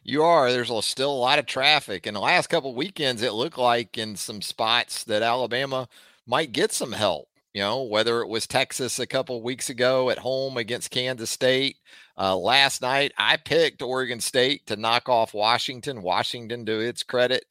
You 0.05 0.23
are. 0.23 0.53
There's 0.53 0.71
a, 0.71 0.81
still 0.81 1.13
a 1.13 1.15
lot 1.15 1.41
of 1.41 1.47
traffic. 1.47 2.07
In 2.07 2.15
the 2.15 2.21
last 2.21 2.47
couple 2.47 2.73
weekends, 2.73 3.23
it 3.23 3.33
looked 3.33 3.59
like 3.59 3.99
in 3.99 4.15
some 4.15 4.41
spots 4.41 5.03
that 5.05 5.23
Alabama 5.23 5.89
might 6.25 6.53
get 6.53 6.71
some 6.71 6.93
help. 6.93 7.29
You 7.53 7.63
know, 7.63 7.83
whether 7.83 8.21
it 8.21 8.29
was 8.29 8.47
Texas 8.47 9.01
a 9.01 9.07
couple 9.07 9.43
weeks 9.43 9.69
ago 9.69 10.11
at 10.11 10.19
home 10.19 10.57
against 10.57 10.93
Kansas 10.93 11.31
State. 11.31 11.79
Uh, 12.17 12.37
last 12.37 12.81
night, 12.81 13.13
I 13.19 13.39
picked 13.39 13.83
Oregon 13.83 14.21
State 14.21 14.69
to 14.69 14.77
knock 14.77 15.09
off 15.09 15.35
Washington. 15.35 16.03
Washington, 16.03 16.65
to 16.67 16.79
its 16.79 17.03
credit, 17.03 17.45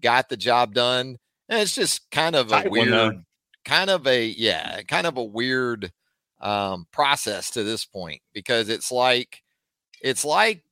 got 0.00 0.30
the 0.30 0.36
job 0.38 0.72
done. 0.72 1.18
And 1.50 1.60
it's 1.60 1.74
just 1.74 2.10
kind 2.10 2.34
of 2.34 2.50
a 2.50 2.68
weird, 2.70 3.22
kind 3.68 3.90
of 3.90 4.06
a, 4.06 4.26
yeah, 4.26 4.82
kind 4.82 5.06
of 5.06 5.16
a 5.16 5.22
weird 5.22 5.92
um, 6.40 6.86
process 6.90 7.50
to 7.50 7.62
this 7.62 7.84
point 7.84 8.22
because 8.32 8.68
it's 8.68 8.90
like, 8.90 9.42
it's 10.00 10.24
like 10.24 10.62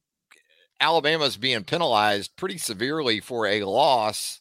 Alabama's 0.80 1.36
being 1.36 1.64
penalized 1.64 2.34
pretty 2.36 2.58
severely 2.58 3.20
for 3.20 3.46
a 3.46 3.64
loss 3.64 4.40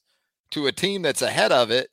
to 0.51 0.67
a 0.67 0.71
team 0.71 1.01
that's 1.01 1.21
ahead 1.21 1.51
of 1.51 1.69
it, 1.69 1.89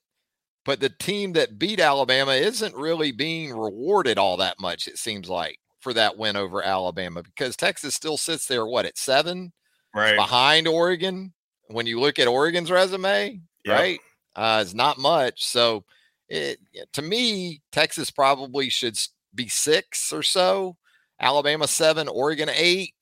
but 0.64 0.80
the 0.80 0.88
team 0.88 1.32
that 1.32 1.58
beat 1.58 1.80
Alabama 1.80 2.32
isn't 2.32 2.76
really 2.76 3.10
being 3.10 3.52
rewarded 3.52 4.18
all 4.18 4.36
that 4.36 4.60
much, 4.60 4.86
it 4.86 4.98
seems 4.98 5.28
like, 5.28 5.58
for 5.80 5.92
that 5.92 6.16
win 6.16 6.36
over 6.36 6.62
Alabama 6.62 7.22
because 7.22 7.56
Texas 7.56 7.94
still 7.94 8.16
sits 8.16 8.46
there, 8.46 8.64
what, 8.64 8.86
at 8.86 8.96
seven? 8.96 9.52
Right. 9.94 10.16
Behind 10.16 10.68
Oregon. 10.68 11.32
When 11.68 11.86
you 11.86 12.00
look 12.00 12.18
at 12.18 12.28
Oregon's 12.28 12.70
resume, 12.70 13.40
yep. 13.64 13.78
right? 13.78 14.00
Uh, 14.36 14.60
it's 14.62 14.74
not 14.74 14.98
much. 14.98 15.44
So 15.44 15.84
it, 16.32 16.58
to 16.94 17.02
me, 17.02 17.60
Texas 17.72 18.10
probably 18.10 18.70
should 18.70 18.98
be 19.34 19.48
six 19.48 20.12
or 20.12 20.22
so. 20.22 20.76
Alabama 21.20 21.68
seven, 21.68 22.08
Oregon 22.08 22.48
eight. 22.52 22.94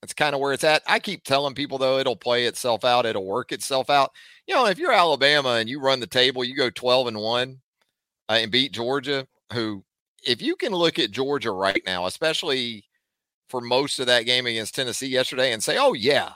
That's 0.00 0.14
kind 0.14 0.34
of 0.34 0.40
where 0.40 0.52
it's 0.52 0.62
at. 0.62 0.82
I 0.86 1.00
keep 1.00 1.24
telling 1.24 1.54
people 1.54 1.78
though, 1.78 1.98
it'll 1.98 2.16
play 2.16 2.44
itself 2.44 2.84
out. 2.84 3.04
It'll 3.04 3.26
work 3.26 3.50
itself 3.50 3.90
out. 3.90 4.12
You 4.46 4.54
know, 4.54 4.66
if 4.66 4.78
you're 4.78 4.92
Alabama 4.92 5.54
and 5.54 5.68
you 5.68 5.80
run 5.80 5.98
the 5.98 6.06
table, 6.06 6.44
you 6.44 6.54
go 6.54 6.70
12 6.70 7.08
and 7.08 7.18
one 7.18 7.60
uh, 8.28 8.34
and 8.34 8.52
beat 8.52 8.72
Georgia, 8.72 9.26
who, 9.52 9.82
if 10.24 10.40
you 10.40 10.54
can 10.54 10.72
look 10.72 11.00
at 11.00 11.10
Georgia 11.10 11.50
right 11.50 11.82
now, 11.86 12.06
especially 12.06 12.84
for 13.48 13.60
most 13.60 13.98
of 13.98 14.06
that 14.06 14.26
game 14.26 14.46
against 14.46 14.76
Tennessee 14.76 15.08
yesterday, 15.08 15.52
and 15.52 15.62
say, 15.62 15.76
oh 15.76 15.94
yeah, 15.94 16.30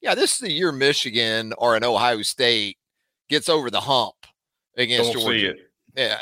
yeah, 0.00 0.16
this 0.16 0.32
is 0.32 0.38
the 0.38 0.52
year 0.52 0.72
Michigan 0.72 1.52
or 1.58 1.76
an 1.76 1.84
Ohio 1.84 2.22
State 2.22 2.76
gets 3.28 3.48
over 3.48 3.70
the 3.70 3.80
hump 3.80 4.16
against 4.76 5.12
don't 5.12 5.22
Georgia. 5.22 5.54
Yeah, 5.96 6.18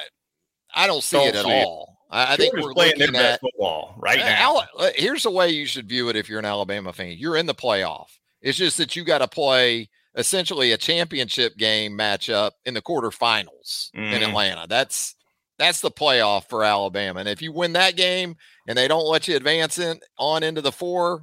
I 0.74 0.86
don't 0.86 1.02
see 1.02 1.16
don't 1.16 1.28
it 1.28 1.36
at 1.36 1.44
all. 1.44 1.96
It. 2.10 2.14
I, 2.14 2.32
I 2.32 2.36
think 2.36 2.54
we're 2.54 2.72
playing 2.72 2.98
looking 2.98 3.16
at 3.16 3.40
football 3.40 3.94
right 3.98 4.18
now. 4.18 4.62
Uh, 4.76 4.90
here's 4.96 5.22
the 5.22 5.30
way 5.30 5.50
you 5.50 5.66
should 5.66 5.88
view 5.88 6.08
it 6.08 6.16
if 6.16 6.28
you're 6.28 6.40
an 6.40 6.44
Alabama 6.44 6.92
fan. 6.92 7.16
You're 7.16 7.36
in 7.36 7.46
the 7.46 7.54
playoff. 7.54 8.08
It's 8.42 8.58
just 8.58 8.78
that 8.78 8.96
you 8.96 9.04
got 9.04 9.18
to 9.18 9.28
play 9.28 9.88
essentially 10.16 10.72
a 10.72 10.76
championship 10.76 11.56
game 11.56 11.96
matchup 11.96 12.52
in 12.64 12.74
the 12.74 12.82
quarterfinals 12.82 13.90
mm. 13.94 14.12
in 14.12 14.22
Atlanta. 14.22 14.66
That's 14.68 15.14
that's 15.58 15.80
the 15.80 15.90
playoff 15.90 16.48
for 16.48 16.64
Alabama. 16.64 17.20
And 17.20 17.28
if 17.28 17.42
you 17.42 17.52
win 17.52 17.74
that 17.74 17.96
game 17.96 18.36
and 18.66 18.76
they 18.76 18.88
don't 18.88 19.06
let 19.06 19.28
you 19.28 19.36
advance 19.36 19.78
in 19.78 20.00
on 20.18 20.42
into 20.42 20.62
the 20.62 20.72
four, 20.72 21.22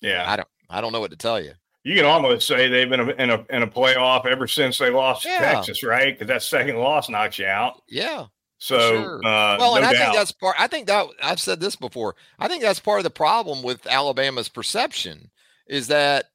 yeah, 0.00 0.24
I 0.26 0.36
don't 0.36 0.48
I 0.68 0.80
don't 0.80 0.92
know 0.92 1.00
what 1.00 1.10
to 1.10 1.16
tell 1.16 1.40
you. 1.40 1.52
You 1.84 1.96
can 1.96 2.04
almost 2.04 2.46
say 2.46 2.68
they've 2.68 2.88
been 2.88 3.10
in 3.10 3.30
a 3.30 3.44
in 3.50 3.62
a 3.62 3.66
playoff 3.66 4.24
ever 4.26 4.46
since 4.46 4.78
they 4.78 4.90
lost 4.90 5.24
yeah. 5.24 5.38
to 5.38 5.44
Texas, 5.44 5.82
right? 5.82 6.14
Because 6.14 6.28
that 6.28 6.42
second 6.42 6.76
loss 6.76 7.08
knocks 7.08 7.38
you 7.38 7.46
out. 7.46 7.82
Yeah, 7.88 8.26
so, 8.62 8.78
sure. 8.78 9.16
uh, 9.26 9.56
well, 9.58 9.74
and 9.74 9.84
I 9.84 9.92
doubt. 9.92 10.00
think 10.00 10.14
that's 10.14 10.30
part. 10.30 10.54
I 10.56 10.68
think 10.68 10.86
that 10.86 11.08
I've 11.20 11.40
said 11.40 11.58
this 11.58 11.74
before. 11.74 12.14
I 12.38 12.46
think 12.46 12.62
that's 12.62 12.78
part 12.78 13.00
of 13.00 13.04
the 13.04 13.10
problem 13.10 13.64
with 13.64 13.88
Alabama's 13.88 14.48
perception 14.48 15.32
is 15.66 15.88
that 15.88 16.26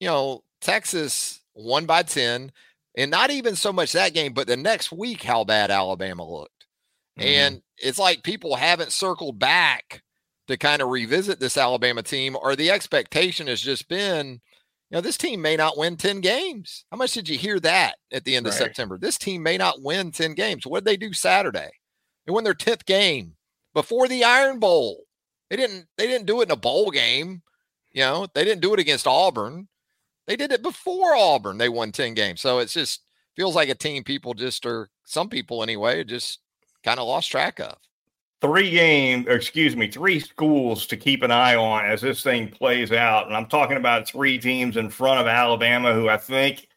you 0.00 0.08
know 0.08 0.42
Texas 0.60 1.40
won 1.54 1.86
by 1.86 2.02
ten, 2.02 2.50
and 2.96 3.12
not 3.12 3.30
even 3.30 3.54
so 3.54 3.72
much 3.72 3.92
that 3.92 4.12
game, 4.12 4.32
but 4.32 4.48
the 4.48 4.56
next 4.56 4.90
week 4.90 5.22
how 5.22 5.44
bad 5.44 5.70
Alabama 5.70 6.28
looked, 6.28 6.66
mm-hmm. 7.16 7.28
and 7.28 7.62
it's 7.76 7.98
like 7.98 8.24
people 8.24 8.56
haven't 8.56 8.90
circled 8.90 9.38
back 9.38 10.02
to 10.48 10.56
kind 10.56 10.82
of 10.82 10.88
revisit 10.88 11.38
this 11.38 11.56
Alabama 11.56 12.02
team, 12.02 12.36
or 12.42 12.56
the 12.56 12.72
expectation 12.72 13.46
has 13.46 13.60
just 13.60 13.88
been 13.88 14.40
you 14.90 14.96
know, 14.96 15.00
this 15.02 15.18
team 15.18 15.42
may 15.42 15.56
not 15.56 15.76
win 15.76 15.96
10 15.96 16.20
games. 16.20 16.84
How 16.90 16.96
much 16.96 17.12
did 17.12 17.28
you 17.28 17.36
hear 17.36 17.60
that 17.60 17.96
at 18.10 18.24
the 18.24 18.36
end 18.36 18.46
of. 18.46 18.54
September? 18.54 18.96
This 18.98 19.18
team 19.18 19.42
may 19.42 19.58
not 19.58 19.82
win 19.82 20.12
10 20.12 20.34
games. 20.34 20.66
What 20.66 20.84
did 20.84 20.90
they 20.90 20.96
do 20.96 21.12
Saturday? 21.12 21.70
They 22.26 22.32
won 22.32 22.44
their 22.44 22.54
10th 22.54 22.86
game 22.86 23.34
before 23.74 24.08
the 24.08 24.24
Iron 24.24 24.58
Bowl. 24.58 25.04
They 25.50 25.56
didn't 25.56 25.86
they 25.96 26.06
didn't 26.06 26.26
do 26.26 26.40
it 26.40 26.48
in 26.48 26.50
a 26.50 26.56
bowl 26.56 26.90
game. 26.90 27.42
You 27.92 28.02
know, 28.02 28.26
they 28.34 28.44
didn't 28.44 28.60
do 28.60 28.74
it 28.74 28.80
against 28.80 29.06
Auburn. 29.06 29.68
They 30.26 30.36
did 30.36 30.52
it 30.52 30.62
before 30.62 31.14
Auburn. 31.14 31.58
They 31.58 31.70
won 31.70 31.92
10 31.92 32.14
games. 32.14 32.40
So 32.40 32.58
it's 32.58 32.74
just 32.74 33.02
feels 33.36 33.54
like 33.54 33.68
a 33.68 33.74
team 33.74 34.04
people 34.04 34.34
just 34.34 34.66
are 34.66 34.88
some 35.04 35.28
people 35.28 35.62
anyway 35.62 36.04
just 36.04 36.40
kind 36.82 36.98
of 36.98 37.06
lost 37.06 37.30
track 37.30 37.60
of. 37.60 37.76
Three 38.40 38.70
games, 38.70 39.26
excuse 39.28 39.76
me, 39.76 39.88
three 39.88 40.20
schools 40.20 40.86
to 40.86 40.96
keep 40.96 41.22
an 41.22 41.30
eye 41.30 41.56
on 41.56 41.84
as 41.84 42.00
this 42.00 42.22
thing 42.22 42.48
plays 42.48 42.92
out. 42.92 43.26
And 43.26 43.36
I'm 43.36 43.46
talking 43.46 43.76
about 43.76 44.08
three 44.08 44.38
teams 44.38 44.76
in 44.76 44.90
front 44.90 45.20
of 45.20 45.26
Alabama 45.26 45.92
who 45.92 46.08
I 46.08 46.16
think 46.16 46.68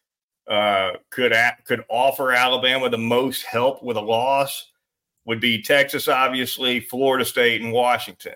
uh, 0.48 0.92
could 1.10 1.32
could 1.64 1.84
offer 1.88 2.32
Alabama 2.32 2.90
the 2.90 2.98
most 2.98 3.42
help 3.42 3.82
with 3.82 3.96
a 3.96 4.00
loss. 4.00 4.68
Would 5.24 5.40
be 5.40 5.62
Texas, 5.62 6.08
obviously, 6.08 6.80
Florida 6.80 7.24
State, 7.24 7.62
and 7.62 7.72
Washington, 7.72 8.34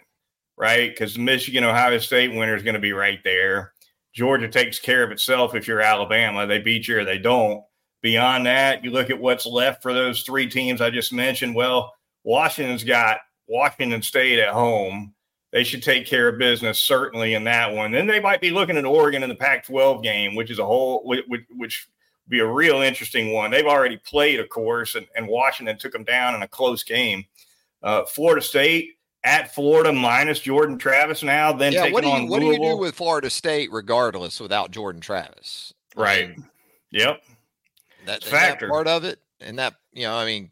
right? 0.57 0.89
Because 0.89 1.19
Michigan, 1.19 1.65
Ohio 1.65 1.99
State 1.99 2.33
winner 2.33 2.55
is 2.55 2.63
going 2.63 2.75
to 2.75 2.81
be 2.81 2.93
right 2.93 3.19
there. 3.25 3.73
Georgia 4.15 4.49
takes 4.49 4.79
care 4.79 5.03
of 5.03 5.11
itself 5.11 5.57
if 5.57 5.67
you're 5.67 5.81
Alabama. 5.81 6.47
They 6.47 6.61
beat 6.61 6.87
you 6.87 7.01
or 7.01 7.05
they 7.05 7.19
don't. 7.19 7.65
Beyond 8.03 8.47
that, 8.47 8.85
you 8.85 8.93
look 8.93 9.11
at 9.11 9.21
what's 9.21 9.47
left 9.47 9.83
for 9.83 9.93
those 9.93 10.23
three 10.23 10.49
teams 10.49 10.81
I 10.81 10.91
just 10.91 11.13
mentioned. 11.13 11.57
Well, 11.57 11.93
Washington's 12.27 12.83
got 12.83 13.21
Washington 13.47 14.03
State 14.03 14.41
at 14.41 14.53
home. 14.53 15.15
They 15.53 15.63
should 15.63 15.83
take 15.83 16.07
care 16.07 16.29
of 16.29 16.39
business 16.39 16.81
certainly 16.81 17.35
in 17.35 17.45
that 17.45 17.73
one. 17.73 17.93
Then 17.93 18.09
they 18.09 18.19
might 18.19 18.41
be 18.41 18.51
looking 18.51 18.77
at 18.77 18.85
Oregon 18.85 19.23
in 19.23 19.29
the 19.29 19.37
Pac-12 19.37 20.03
game, 20.03 20.35
which 20.35 20.51
is 20.51 20.59
a 20.59 20.67
whole 20.67 21.03
which, 21.05 21.25
which 21.51 21.89
be 22.29 22.41
a 22.41 22.47
real 22.47 22.83
interesting 22.83 23.33
one. 23.33 23.53
They've 23.53 23.65
already 23.65 23.99
played, 23.99 24.41
of 24.41 24.49
course, 24.49 24.97
and, 24.97 25.07
and 25.15 25.29
Washington 25.29 25.79
took 25.79 25.93
them 25.93 26.03
down 26.03 26.35
in 26.35 26.43
a 26.43 26.49
close 26.49 26.83
game. 26.83 27.25
Uh, 27.81 28.05
Florida 28.05 28.43
State 28.43 28.97
at 29.23 29.55
Florida 29.55 29.93
minus 29.93 30.41
Jordan 30.41 30.79
Travis 30.79 31.23
now. 31.23 31.53
Then 31.53 31.75
yeah, 31.75 31.93
what 31.93 32.03
do 32.03 32.09
you 32.09 32.27
what 32.27 32.41
do 32.41 32.47
you 32.47 32.59
do 32.59 32.77
with 32.77 32.97
Florida 32.97 33.31
State 33.31 33.71
regardless 33.71 34.41
without 34.41 34.73
Jordan 34.73 35.01
Travis? 35.01 35.73
Right. 35.95 36.25
I 36.25 36.29
mean, 36.29 36.45
yep. 36.91 37.23
That, 38.05 38.25
Factor. 38.25 38.67
That 38.67 38.73
part 38.73 38.89
of 38.89 39.05
it, 39.05 39.21
and 39.41 39.61
that 39.61 39.75
you 39.93 40.03
know, 40.03 40.17
I 40.17 40.27
mean, 40.27 40.51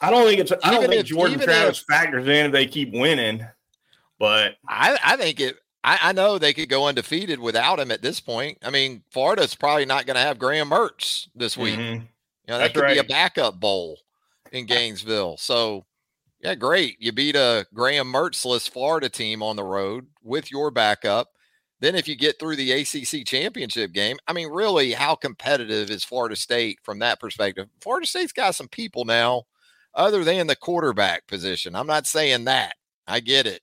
I, 0.00 0.10
don't 0.10 0.26
think 0.26 0.40
it's. 0.40 0.52
I 0.62 0.70
don't 0.70 0.88
think 0.88 1.00
if, 1.00 1.06
Jordan 1.06 1.38
Travis 1.38 1.80
if, 1.80 1.86
factors 1.86 2.26
in 2.26 2.46
if 2.46 2.52
they 2.52 2.66
keep 2.66 2.92
winning, 2.92 3.46
but 4.18 4.56
I, 4.68 4.98
I 5.04 5.16
think 5.16 5.40
it. 5.40 5.56
I, 5.82 5.98
I, 6.02 6.12
know 6.12 6.38
they 6.38 6.52
could 6.52 6.68
go 6.68 6.86
undefeated 6.86 7.40
without 7.40 7.80
him 7.80 7.90
at 7.90 8.02
this 8.02 8.20
point. 8.20 8.58
I 8.62 8.70
mean, 8.70 9.02
Florida's 9.10 9.54
probably 9.54 9.86
not 9.86 10.04
going 10.04 10.16
to 10.16 10.22
have 10.22 10.38
Graham 10.38 10.70
Mertz 10.70 11.28
this 11.34 11.56
week. 11.56 11.78
Mm-hmm. 11.78 12.02
You 12.02 12.48
know, 12.48 12.58
that 12.58 12.58
That's 12.58 12.72
could 12.74 12.82
right. 12.82 12.92
be 12.94 12.98
a 12.98 13.04
backup 13.04 13.58
bowl 13.58 13.98
in 14.52 14.66
Gainesville. 14.66 15.38
So, 15.38 15.86
yeah, 16.40 16.54
great. 16.54 16.96
You 17.00 17.12
beat 17.12 17.34
a 17.34 17.66
Graham 17.72 18.12
Mertzless 18.12 18.68
Florida 18.68 19.08
team 19.08 19.42
on 19.42 19.56
the 19.56 19.64
road 19.64 20.06
with 20.22 20.50
your 20.50 20.70
backup. 20.70 21.28
Then, 21.80 21.94
if 21.94 22.06
you 22.06 22.14
get 22.14 22.38
through 22.38 22.56
the 22.56 22.72
ACC 22.72 23.24
championship 23.24 23.92
game, 23.92 24.18
I 24.28 24.34
mean, 24.34 24.48
really, 24.48 24.92
how 24.92 25.14
competitive 25.14 25.90
is 25.90 26.04
Florida 26.04 26.36
State 26.36 26.78
from 26.82 26.98
that 26.98 27.20
perspective? 27.20 27.68
Florida 27.80 28.06
State's 28.06 28.32
got 28.32 28.54
some 28.54 28.68
people 28.68 29.06
now 29.06 29.44
other 29.94 30.24
than 30.24 30.46
the 30.46 30.56
quarterback 30.56 31.26
position. 31.26 31.74
I'm 31.74 31.86
not 31.86 32.06
saying 32.06 32.44
that. 32.44 32.74
I 33.06 33.20
get 33.20 33.46
it. 33.46 33.60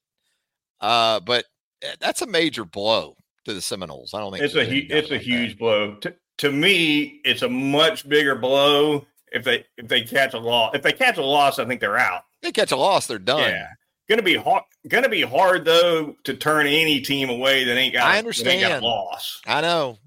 Uh, 0.82 1.20
but 1.20 1.46
eh, 1.82 1.96
that's 2.00 2.22
a 2.22 2.28
major 2.28 2.66
blow 2.66 3.16
to 3.46 3.54
the 3.54 3.62
Seminoles. 3.62 4.14
I 4.14 4.20
don't 4.20 4.32
think 4.32 4.44
it's 4.44 4.56
a 4.56 4.66
hu- 4.66 4.88
it's 4.90 5.12
a 5.12 5.18
huge 5.18 5.52
that. 5.52 5.60
blow. 5.60 5.96
To, 5.96 6.14
to 6.40 6.52
me, 6.52 7.22
it's 7.24 7.42
a 7.42 7.50
much 7.50 8.08
bigger 8.08 8.36
blow 8.36 9.06
if 9.32 9.44
they 9.44 9.66
if 9.78 9.88
they 9.88 10.02
catch 10.02 10.34
a 10.34 10.40
loss. 10.40 10.76
If 10.76 10.84
they 10.84 10.92
catch 10.94 11.18
a 11.18 11.24
loss, 11.24 11.60
I 11.60 11.66
think 11.66 11.82
they're 11.82 11.98
out. 11.98 12.24
They 12.42 12.52
catch 12.52 12.72
a 12.72 12.78
loss, 12.78 13.08
they're 13.08 13.20
done. 13.20 13.52
Yeah. 13.52 13.68
Gonna 14.08 14.22
be 14.22 14.36
hard. 14.36 14.64
Gonna 14.88 15.10
be 15.10 15.22
hard 15.22 15.66
though 15.66 16.16
to 16.24 16.34
turn 16.34 16.66
any 16.66 17.02
team 17.02 17.30
away 17.30 17.66
that 17.66 17.78
ain't 17.78 17.94
got. 17.94 18.06
I 18.06 18.18
understand. 18.18 18.62
Got 18.62 18.84
loss. 18.84 19.42
I 19.46 19.62
know. 19.62 19.98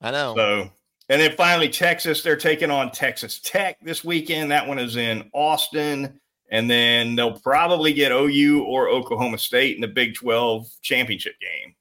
I 0.00 0.10
know. 0.10 0.34
So 0.36 0.70
and 1.08 1.20
then 1.20 1.36
finally, 1.36 1.68
Texas, 1.68 2.22
they're 2.22 2.36
taking 2.36 2.70
on 2.70 2.90
Texas 2.90 3.40
Tech 3.40 3.78
this 3.82 4.02
weekend. 4.02 4.50
That 4.50 4.66
one 4.66 4.78
is 4.78 4.96
in 4.96 5.30
Austin. 5.34 6.20
And 6.50 6.70
then 6.70 7.16
they'll 7.16 7.38
probably 7.40 7.92
get 7.92 8.12
OU 8.12 8.64
or 8.64 8.88
Oklahoma 8.88 9.38
State 9.38 9.74
in 9.74 9.80
the 9.80 9.88
Big 9.88 10.14
12 10.14 10.66
championship 10.82 11.34
game. 11.40 11.74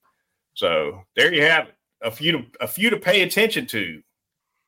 So 0.56 1.04
there 1.16 1.34
you 1.34 1.44
have 1.44 1.68
it. 1.68 1.76
A 2.02 2.12
few 2.12 2.32
to 2.34 2.46
a 2.60 2.68
few 2.68 2.90
to 2.90 2.98
pay 2.98 3.22
attention 3.22 3.66
to. 3.68 4.02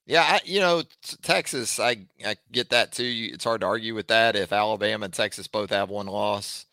Yeah, 0.05 0.21
I, 0.21 0.39
you 0.45 0.59
know, 0.59 0.83
Texas, 1.21 1.79
I 1.79 2.05
I 2.25 2.35
get 2.51 2.69
that 2.69 2.93
too. 2.93 3.29
It's 3.33 3.43
hard 3.43 3.61
to 3.61 3.67
argue 3.67 3.93
with 3.93 4.07
that 4.07 4.35
if 4.35 4.53
Alabama 4.53 5.05
and 5.05 5.13
Texas 5.13 5.47
both 5.47 5.69
have 5.71 5.89
one 5.89 6.05
loss. 6.05 6.65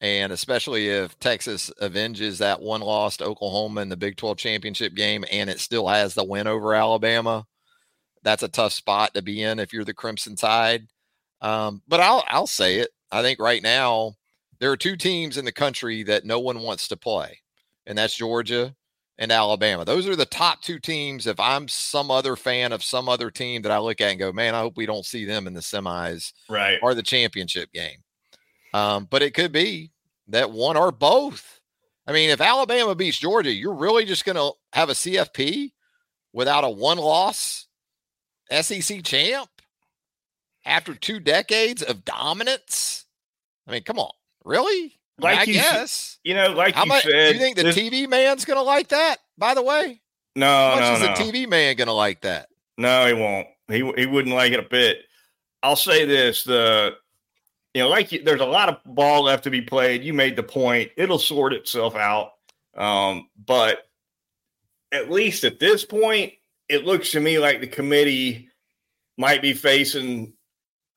And 0.00 0.32
especially 0.32 0.88
if 0.88 1.18
Texas 1.18 1.70
avenges 1.80 2.38
that 2.38 2.60
one 2.60 2.82
loss 2.82 3.16
to 3.16 3.24
Oklahoma 3.24 3.80
in 3.80 3.88
the 3.88 3.96
Big 3.96 4.16
12 4.16 4.36
championship 4.36 4.94
game 4.94 5.24
and 5.30 5.48
it 5.48 5.58
still 5.58 5.88
has 5.88 6.14
the 6.14 6.24
win 6.24 6.46
over 6.46 6.74
Alabama, 6.74 7.46
that's 8.22 8.42
a 8.42 8.48
tough 8.48 8.72
spot 8.72 9.14
to 9.14 9.22
be 9.22 9.42
in 9.42 9.58
if 9.58 9.72
you're 9.72 9.84
the 9.84 9.94
Crimson 9.94 10.36
Tide. 10.36 10.86
Um, 11.40 11.82
but 11.86 12.00
I'll 12.00 12.24
I'll 12.28 12.46
say 12.46 12.78
it. 12.78 12.90
I 13.10 13.22
think 13.22 13.38
right 13.38 13.62
now 13.62 14.14
there 14.58 14.70
are 14.70 14.76
two 14.76 14.96
teams 14.96 15.36
in 15.36 15.44
the 15.44 15.52
country 15.52 16.02
that 16.04 16.24
no 16.24 16.40
one 16.40 16.60
wants 16.60 16.88
to 16.88 16.96
play, 16.96 17.38
and 17.86 17.96
that's 17.96 18.16
Georgia 18.16 18.74
and 19.18 19.32
Alabama. 19.32 19.84
Those 19.84 20.08
are 20.08 20.16
the 20.16 20.26
top 20.26 20.60
two 20.60 20.78
teams. 20.78 21.26
If 21.26 21.38
I'm 21.40 21.68
some 21.68 22.10
other 22.10 22.36
fan 22.36 22.72
of 22.72 22.82
some 22.82 23.08
other 23.08 23.30
team 23.30 23.62
that 23.62 23.72
I 23.72 23.78
look 23.78 24.00
at 24.00 24.10
and 24.10 24.18
go, 24.18 24.32
man, 24.32 24.54
I 24.54 24.60
hope 24.60 24.76
we 24.76 24.86
don't 24.86 25.06
see 25.06 25.24
them 25.24 25.46
in 25.46 25.54
the 25.54 25.60
semis 25.60 26.32
right. 26.48 26.78
or 26.82 26.94
the 26.94 27.02
championship 27.02 27.72
game. 27.72 27.98
Um, 28.76 29.06
but 29.08 29.22
it 29.22 29.32
could 29.32 29.52
be 29.52 29.90
that 30.28 30.50
one 30.50 30.76
or 30.76 30.92
both. 30.92 31.60
I 32.06 32.12
mean, 32.12 32.28
if 32.30 32.40
Alabama 32.40 32.94
beats 32.94 33.18
Georgia, 33.18 33.50
you're 33.52 33.74
really 33.74 34.04
just 34.04 34.24
going 34.24 34.36
to 34.36 34.52
have 34.72 34.90
a 34.90 34.92
CFP 34.92 35.72
without 36.32 36.64
a 36.64 36.68
one 36.68 36.98
loss 36.98 37.66
SEC 38.50 39.02
champ 39.02 39.48
after 40.66 40.94
two 40.94 41.20
decades 41.20 41.82
of 41.82 42.04
dominance. 42.04 43.06
I 43.66 43.72
mean, 43.72 43.82
come 43.82 43.98
on, 43.98 44.12
really? 44.44 44.98
Like 45.18 45.38
I 45.38 45.42
you, 45.44 45.54
guess. 45.54 46.18
You 46.22 46.34
know, 46.34 46.52
like 46.52 46.74
How 46.74 46.84
you 46.84 46.88
much, 46.88 47.04
said, 47.04 47.32
do 47.32 47.34
you 47.34 47.40
think 47.40 47.56
the 47.56 47.64
TV 47.64 48.06
man's 48.06 48.44
going 48.44 48.58
to 48.58 48.62
like 48.62 48.88
that? 48.88 49.16
By 49.38 49.54
the 49.54 49.62
way, 49.62 50.02
no, 50.34 50.46
How 50.46 50.74
much 50.74 50.80
no, 50.80 50.92
is 50.92 51.00
no. 51.00 51.24
the 51.24 51.32
TV 51.32 51.48
man 51.48 51.76
going 51.76 51.88
to 51.88 51.94
like 51.94 52.20
that? 52.20 52.48
No, 52.76 53.06
he 53.06 53.14
won't. 53.14 53.46
He 53.68 53.92
he 53.96 54.06
wouldn't 54.06 54.34
like 54.34 54.52
it 54.52 54.60
a 54.60 54.68
bit. 54.68 54.98
I'll 55.62 55.76
say 55.76 56.04
this: 56.04 56.44
the 56.44 56.96
you 57.76 57.82
know, 57.82 57.90
like 57.90 58.10
you, 58.10 58.22
there's 58.22 58.40
a 58.40 58.46
lot 58.46 58.70
of 58.70 58.78
ball 58.86 59.24
left 59.24 59.44
to 59.44 59.50
be 59.50 59.60
played. 59.60 60.02
You 60.02 60.14
made 60.14 60.34
the 60.34 60.42
point; 60.42 60.92
it'll 60.96 61.18
sort 61.18 61.52
itself 61.52 61.94
out. 61.94 62.32
Um, 62.74 63.28
but 63.44 63.86
at 64.90 65.10
least 65.10 65.44
at 65.44 65.58
this 65.58 65.84
point, 65.84 66.32
it 66.70 66.86
looks 66.86 67.10
to 67.10 67.20
me 67.20 67.38
like 67.38 67.60
the 67.60 67.66
committee 67.66 68.48
might 69.18 69.42
be 69.42 69.52
facing 69.52 70.32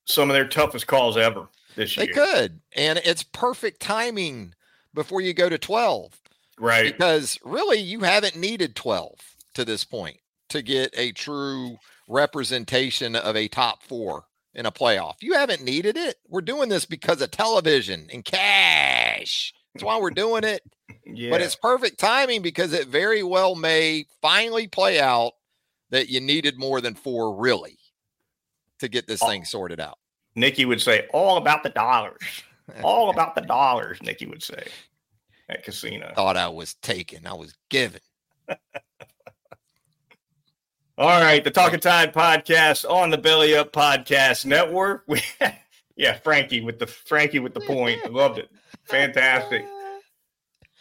some 0.05 0.29
of 0.29 0.35
their 0.35 0.47
toughest 0.47 0.87
calls 0.87 1.17
ever 1.17 1.49
this 1.75 1.97
year. 1.97 2.05
They 2.05 2.13
could, 2.13 2.61
and 2.73 3.01
it's 3.03 3.23
perfect 3.23 3.81
timing 3.81 4.53
before 4.93 5.19
you 5.19 5.33
go 5.33 5.49
to 5.49 5.57
twelve, 5.57 6.17
right? 6.57 6.93
Because 6.93 7.37
really, 7.43 7.79
you 7.79 7.99
haven't 8.05 8.37
needed 8.37 8.73
twelve 8.73 9.19
to 9.53 9.65
this 9.65 9.83
point 9.83 10.19
to 10.47 10.61
get 10.61 10.93
a 10.95 11.11
true 11.11 11.75
representation 12.07 13.17
of 13.17 13.35
a 13.35 13.49
top 13.49 13.83
four 13.83 14.28
in 14.59 14.65
a 14.65 14.71
playoff. 14.71 15.15
You 15.21 15.35
haven't 15.35 15.63
needed 15.63 15.95
it. 15.95 16.17
We're 16.27 16.41
doing 16.41 16.67
this 16.67 16.83
because 16.83 17.21
of 17.21 17.31
television 17.31 18.09
and 18.11 18.25
cash. 18.25 19.53
That's 19.73 19.85
why 19.85 19.97
we're 19.97 20.09
doing 20.09 20.43
it. 20.43 20.61
yeah. 21.05 21.29
But 21.29 21.41
it's 21.41 21.55
perfect 21.55 21.97
timing 21.97 22.41
because 22.41 22.73
it 22.73 22.87
very 22.87 23.23
well 23.23 23.55
may 23.55 24.05
finally 24.21 24.67
play 24.67 24.99
out 24.99 25.31
that 25.91 26.09
you 26.09 26.19
needed 26.19 26.59
more 26.59 26.81
than 26.81 26.93
four 26.93 27.37
really 27.37 27.77
to 28.79 28.89
get 28.89 29.07
this 29.07 29.21
thing 29.21 29.45
sorted 29.45 29.79
out. 29.79 29.97
Nikki 30.35 30.65
would 30.65 30.81
say, 30.81 31.07
all 31.13 31.37
about 31.37 31.63
the 31.63 31.69
dollars. 31.69 32.19
all 32.83 33.09
about 33.11 33.35
the 33.35 33.41
dollars, 33.41 34.01
Nikki 34.01 34.25
would 34.25 34.43
say 34.43 34.67
at 35.47 35.63
casino. 35.63 36.11
Thought 36.15 36.35
I 36.35 36.49
was 36.49 36.73
taken. 36.75 37.25
I 37.25 37.33
was 37.33 37.55
given. 37.69 38.01
All 40.99 41.21
right, 41.21 41.41
the 41.41 41.49
Talking 41.49 41.79
Tide 41.79 42.13
podcast 42.13 42.83
on 42.83 43.09
the 43.09 43.17
Belly 43.17 43.55
Up 43.55 43.71
Podcast 43.71 44.45
Network. 44.45 45.05
We, 45.07 45.21
yeah, 45.95 46.17
Frankie 46.17 46.59
with 46.59 46.77
the 46.77 46.87
Frankie 46.87 47.39
with 47.39 47.53
the 47.53 47.61
point. 47.61 48.01
I 48.03 48.09
loved 48.09 48.37
it. 48.37 48.51
Fantastic. 48.83 49.65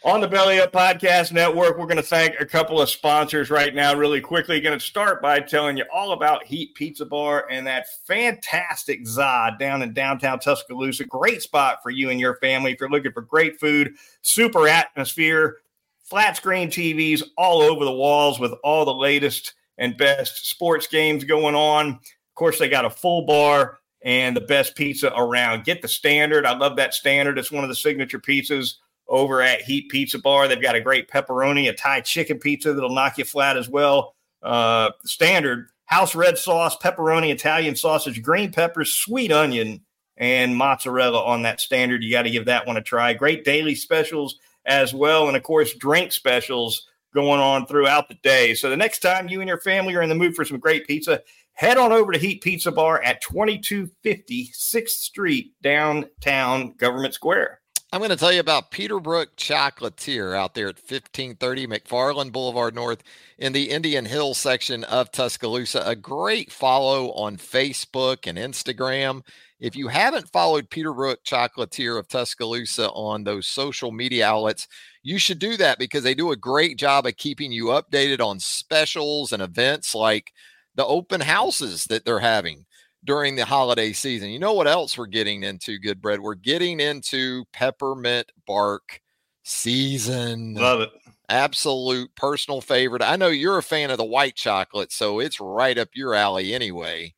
On 0.03 0.19
the 0.19 0.27
Belly 0.27 0.59
Up 0.59 0.73
Podcast 0.73 1.31
Network, 1.31 1.77
we're 1.77 1.85
going 1.85 1.95
to 1.95 2.03
thank 2.03 2.37
a 2.37 2.45
couple 2.45 2.81
of 2.81 2.89
sponsors 2.89 3.49
right 3.49 3.73
now, 3.73 3.95
really 3.95 4.19
quickly. 4.19 4.59
Going 4.59 4.77
to 4.77 4.85
start 4.85 5.21
by 5.21 5.39
telling 5.39 5.77
you 5.77 5.85
all 5.89 6.11
about 6.11 6.43
Heat 6.43 6.75
Pizza 6.75 7.05
Bar 7.05 7.47
and 7.49 7.65
that 7.65 7.85
fantastic 8.05 9.05
Zod 9.05 9.57
down 9.57 9.81
in 9.81 9.93
downtown 9.93 10.39
Tuscaloosa. 10.39 11.05
Great 11.05 11.41
spot 11.41 11.77
for 11.81 11.91
you 11.91 12.09
and 12.09 12.19
your 12.19 12.35
family 12.39 12.73
if 12.73 12.81
you're 12.81 12.89
looking 12.89 13.13
for 13.13 13.21
great 13.21 13.57
food, 13.57 13.95
super 14.21 14.67
atmosphere, 14.67 15.59
flat 16.03 16.35
screen 16.35 16.67
TVs 16.67 17.23
all 17.37 17.61
over 17.61 17.85
the 17.85 17.93
walls 17.93 18.37
with 18.37 18.51
all 18.65 18.83
the 18.83 18.93
latest 18.93 19.53
and 19.79 19.97
best 19.97 20.47
sports 20.47 20.85
games 20.85 21.23
going 21.23 21.55
on. 21.55 21.87
Of 21.87 22.35
course, 22.35 22.59
they 22.59 22.69
got 22.69 22.85
a 22.85 22.89
full 22.89 23.25
bar 23.25 23.79
and 24.03 24.35
the 24.35 24.41
best 24.41 24.75
pizza 24.75 25.11
around. 25.17 25.63
Get 25.63 25.81
the 25.81 25.87
standard. 25.87 26.45
I 26.45 26.55
love 26.55 26.75
that 26.75 26.93
standard. 26.93 27.39
It's 27.39 27.51
one 27.51 27.63
of 27.63 27.69
the 27.69 27.75
signature 27.75 28.19
pizzas 28.19 28.75
over 29.07 29.41
at 29.41 29.61
Heat 29.61 29.89
Pizza 29.89 30.19
Bar. 30.19 30.47
They've 30.47 30.61
got 30.61 30.75
a 30.75 30.81
great 30.81 31.09
pepperoni, 31.09 31.69
a 31.69 31.73
Thai 31.73 32.01
chicken 32.01 32.37
pizza 32.37 32.73
that'll 32.73 32.93
knock 32.93 33.17
you 33.17 33.25
flat 33.25 33.57
as 33.57 33.67
well. 33.67 34.15
Uh, 34.43 34.91
standard 35.03 35.69
house 35.85 36.13
red 36.13 36.37
sauce, 36.37 36.77
pepperoni, 36.77 37.31
Italian 37.31 37.75
sausage, 37.75 38.21
green 38.21 38.51
peppers, 38.51 38.93
sweet 38.93 39.31
onion, 39.31 39.81
and 40.17 40.55
mozzarella 40.55 41.23
on 41.23 41.41
that 41.41 41.59
standard. 41.59 42.03
You 42.03 42.11
got 42.11 42.23
to 42.23 42.29
give 42.29 42.45
that 42.45 42.67
one 42.67 42.77
a 42.77 42.81
try. 42.81 43.13
Great 43.13 43.43
daily 43.43 43.73
specials 43.73 44.37
as 44.65 44.93
well. 44.93 45.27
And 45.27 45.35
of 45.35 45.43
course, 45.43 45.73
drink 45.73 46.11
specials 46.11 46.85
going 47.13 47.39
on 47.39 47.65
throughout 47.65 48.07
the 48.07 48.15
day. 48.15 48.53
So 48.53 48.69
the 48.69 48.77
next 48.77 48.99
time 48.99 49.29
you 49.29 49.41
and 49.41 49.47
your 49.47 49.59
family 49.59 49.95
are 49.95 50.01
in 50.01 50.09
the 50.09 50.15
mood 50.15 50.35
for 50.35 50.45
some 50.45 50.59
great 50.59 50.87
pizza, 50.87 51.21
head 51.53 51.77
on 51.77 51.91
over 51.91 52.11
to 52.11 52.19
Heat 52.19 52.41
Pizza 52.41 52.71
Bar 52.71 53.01
at 53.01 53.21
2250 53.21 54.51
6th 54.53 54.89
Street, 54.89 55.53
downtown 55.61 56.73
Government 56.77 57.13
Square. 57.13 57.59
I'm 57.91 58.01
going 58.01 58.11
to 58.11 58.15
tell 58.15 58.31
you 58.31 58.39
about 58.39 58.69
Peterbrooke 58.69 59.35
Chocolatier 59.35 60.37
out 60.37 60.53
there 60.53 60.67
at 60.67 60.75
1530 60.75 61.65
McFarland 61.65 62.31
Boulevard 62.31 62.75
North 62.75 63.01
in 63.39 63.51
the 63.51 63.71
Indian 63.71 64.05
Hill 64.05 64.35
section 64.35 64.83
of 64.83 65.11
Tuscaloosa. 65.11 65.81
A 65.83 65.95
great 65.95 66.51
follow 66.51 67.11
on 67.13 67.37
Facebook 67.37 68.27
and 68.27 68.37
Instagram. 68.37 69.23
If 69.59 69.75
you 69.75 69.87
haven't 69.87 70.31
followed 70.31 70.69
Peterbrooke 70.69 71.23
Chocolatier 71.25 71.97
of 71.97 72.07
Tuscaloosa 72.07 72.91
on 72.91 73.23
those 73.23 73.47
social 73.47 73.91
media 73.91 74.27
outlets, 74.27 74.67
you 75.01 75.17
should 75.17 75.39
do 75.39 75.57
that 75.57 75.79
because 75.79 76.03
they 76.03 76.13
do 76.13 76.31
a 76.31 76.35
great 76.37 76.77
job 76.77 77.05
of 77.05 77.17
keeping 77.17 77.51
you 77.51 77.65
updated 77.65 78.19
on 78.19 78.39
specials 78.39 79.31
and 79.31 79.41
events 79.41 79.95
like 79.95 80.31
the 80.75 80.85
open 80.85 81.21
houses 81.21 81.85
that 81.85 82.05
they're 82.05 82.19
having 82.19 82.65
during 83.03 83.35
the 83.35 83.45
holiday 83.45 83.93
season. 83.93 84.29
You 84.29 84.39
know 84.39 84.53
what 84.53 84.67
else 84.67 84.97
we're 84.97 85.07
getting 85.07 85.43
into, 85.43 85.79
Goodbread? 85.79 86.19
We're 86.19 86.35
getting 86.35 86.79
into 86.79 87.45
peppermint 87.53 88.31
bark 88.45 89.01
season. 89.43 90.55
Love 90.55 90.81
it. 90.81 90.89
Absolute 91.29 92.13
personal 92.15 92.59
favorite. 92.59 93.03
I 93.03 93.15
know 93.15 93.27
you're 93.27 93.59
a 93.59 93.63
fan 93.63 93.91
of 93.91 93.97
the 93.97 94.05
white 94.05 94.35
chocolate, 94.35 94.91
so 94.91 95.19
it's 95.19 95.39
right 95.39 95.77
up 95.77 95.89
your 95.93 96.13
alley 96.13 96.53
anyway. 96.53 97.13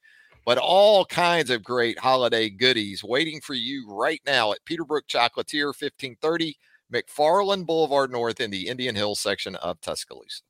But 0.45 0.57
all 0.57 1.05
kinds 1.05 1.49
of 1.49 1.63
great 1.63 1.99
holiday 1.99 2.49
goodies 2.49 3.03
waiting 3.03 3.41
for 3.41 3.53
you 3.53 3.87
right 3.89 4.21
now 4.25 4.51
at 4.51 4.65
Peterbrooke 4.65 5.07
Chocolatier, 5.07 5.67
1530 5.67 6.57
McFarland 6.91 7.65
Boulevard 7.65 8.11
North 8.11 8.39
in 8.39 8.51
the 8.51 8.67
Indian 8.67 8.95
Hill 8.95 9.15
section 9.15 9.55
of 9.55 9.79
Tuscaloosa. 9.81 10.41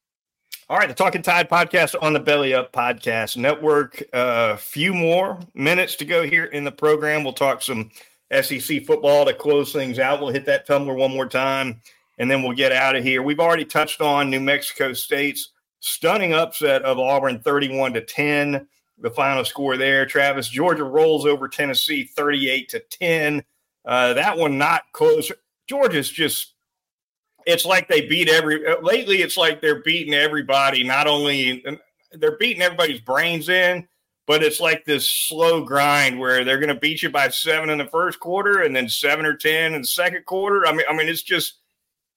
All 0.69 0.77
right, 0.77 0.87
the 0.87 0.95
Talking 0.95 1.21
Tide 1.21 1.49
podcast 1.49 1.95
on 2.01 2.13
the 2.13 2.19
Belly 2.19 2.53
Up 2.53 2.71
Podcast 2.71 3.35
Network. 3.35 4.01
A 4.13 4.15
uh, 4.15 4.57
few 4.57 4.93
more 4.93 5.37
minutes 5.53 5.97
to 5.97 6.05
go 6.05 6.23
here 6.23 6.45
in 6.45 6.63
the 6.63 6.71
program. 6.71 7.23
We'll 7.23 7.33
talk 7.33 7.61
some 7.61 7.91
SEC 8.41 8.85
football 8.85 9.25
to 9.25 9.33
close 9.33 9.73
things 9.73 9.99
out. 9.99 10.21
We'll 10.21 10.31
hit 10.31 10.45
that 10.45 10.65
tumbler 10.65 10.93
one 10.93 11.11
more 11.11 11.27
time, 11.27 11.81
and 12.19 12.31
then 12.31 12.41
we'll 12.41 12.55
get 12.55 12.71
out 12.71 12.95
of 12.95 13.03
here. 13.03 13.21
We've 13.21 13.39
already 13.39 13.65
touched 13.65 13.99
on 13.99 14.29
New 14.29 14.39
Mexico 14.39 14.93
State's 14.93 15.51
stunning 15.81 16.33
upset 16.33 16.83
of 16.83 16.99
Auburn, 16.99 17.39
thirty-one 17.39 17.93
to 17.93 18.01
ten. 18.01 18.67
The 18.97 19.09
final 19.09 19.43
score 19.43 19.75
there. 19.75 20.05
Travis 20.05 20.47
Georgia 20.47 20.85
rolls 20.85 21.25
over 21.25 21.49
Tennessee, 21.49 22.05
thirty-eight 22.05 22.69
to 22.69 22.79
ten. 22.79 23.43
Uh, 23.83 24.13
that 24.13 24.37
one 24.37 24.57
not 24.57 24.83
close. 24.93 25.29
Georgia's 25.67 26.09
just 26.09 26.53
it's 27.45 27.65
like 27.65 27.87
they 27.87 28.01
beat 28.01 28.29
every 28.29 28.65
uh, 28.65 28.79
lately 28.81 29.21
it's 29.21 29.37
like 29.37 29.61
they're 29.61 29.81
beating 29.81 30.13
everybody 30.13 30.83
not 30.83 31.07
only 31.07 31.63
they're 32.13 32.37
beating 32.37 32.61
everybody's 32.61 32.99
brains 33.01 33.49
in 33.49 33.87
but 34.27 34.43
it's 34.43 34.59
like 34.59 34.85
this 34.85 35.07
slow 35.07 35.63
grind 35.63 36.19
where 36.19 36.43
they're 36.43 36.59
going 36.59 36.73
to 36.73 36.79
beat 36.79 37.01
you 37.01 37.09
by 37.09 37.29
seven 37.29 37.69
in 37.69 37.77
the 37.77 37.85
first 37.85 38.19
quarter 38.19 38.61
and 38.61 38.75
then 38.75 38.87
seven 38.87 39.25
or 39.25 39.35
ten 39.35 39.73
in 39.73 39.81
the 39.81 39.87
second 39.87 40.25
quarter 40.25 40.65
i 40.67 40.71
mean 40.71 40.85
i 40.89 40.95
mean 40.95 41.09
it's 41.09 41.23
just 41.23 41.55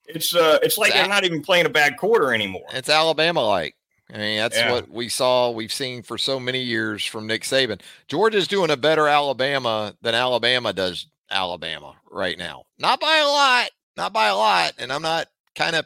it's 0.07 0.35
uh 0.35 0.59
it's 0.63 0.79
like 0.79 0.93
they're 0.93 1.09
not 1.09 1.25
even 1.25 1.43
playing 1.43 1.67
a 1.67 1.71
bad 1.71 1.97
quarter 1.97 2.35
anymore 2.35 2.67
it's 2.73 2.89
alabama 2.89 3.43
like 3.43 3.75
I 4.13 4.19
mean, 4.19 4.37
that's 4.37 4.57
yeah. 4.57 4.71
what 4.71 4.91
we 4.91 5.09
saw, 5.09 5.51
we've 5.51 5.73
seen 5.73 6.03
for 6.03 6.19
so 6.19 6.39
many 6.39 6.61
years 6.61 7.05
from 7.07 7.27
Nick 7.27 7.43
Saban. 7.43 7.81
Georgia's 8.07 8.47
doing 8.47 8.71
a 8.71 8.77
better 8.77 9.09
Alabama 9.09 9.97
than 10.03 10.15
Alabama 10.15 10.75
does 10.75 11.07
Alabama 11.35 11.95
right 12.11 12.39
now. 12.39 12.65
Not 12.79 13.01
by 13.01 13.19
a 13.19 13.27
lot, 13.27 13.71
not 13.97 14.13
by 14.13 14.29
a 14.29 14.37
lot. 14.37 14.73
And 14.79 14.93
I'm 14.93 15.03
not 15.03 15.27
kind 15.55 15.77
of 15.77 15.85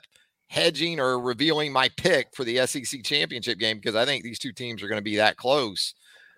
hedging 0.49 1.01
or 1.01 1.19
revealing 1.19 1.73
my 1.73 1.89
pick 1.97 2.29
for 2.35 2.45
the 2.45 2.67
SEC 2.67 3.03
championship 3.03 3.59
game 3.59 3.79
because 3.79 3.97
I 3.97 4.05
think 4.05 4.23
these 4.23 4.39
two 4.39 4.53
teams 4.53 4.83
are 4.83 4.89
going 4.89 4.99
to 4.99 5.03
be 5.03 5.17
that 5.17 5.37
close. 5.37 5.95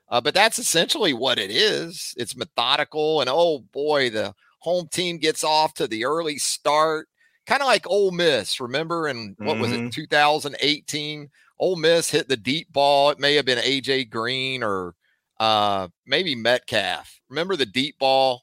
Uh, 0.08 0.20
but 0.20 0.34
that's 0.34 0.58
essentially 0.58 1.12
what 1.12 1.38
it 1.38 1.50
is. 1.50 2.14
It's 2.16 2.36
methodical, 2.36 3.20
and 3.20 3.30
oh 3.32 3.60
boy, 3.72 4.10
the 4.10 4.34
home 4.58 4.88
team 4.88 5.18
gets 5.18 5.44
off 5.44 5.74
to 5.74 5.86
the 5.86 6.04
early 6.04 6.36
start, 6.36 7.08
kind 7.46 7.62
of 7.62 7.68
like 7.68 7.88
Ole 7.88 8.10
Miss. 8.10 8.60
Remember, 8.60 9.06
in 9.06 9.36
what 9.38 9.52
mm-hmm. 9.54 9.60
was 9.60 9.72
it, 9.72 9.80
mm-hmm. 9.80 9.88
2018? 9.90 11.30
Ole 11.60 11.76
Miss 11.76 12.10
hit 12.10 12.26
the 12.26 12.36
deep 12.36 12.72
ball. 12.72 13.10
It 13.10 13.20
may 13.20 13.34
have 13.34 13.44
been 13.44 13.58
AJ 13.58 14.10
Green 14.10 14.64
or 14.64 14.94
uh, 15.38 15.88
maybe 16.06 16.34
Metcalf. 16.34 17.20
Remember 17.28 17.54
the 17.54 17.66
deep 17.66 17.98
ball 17.98 18.42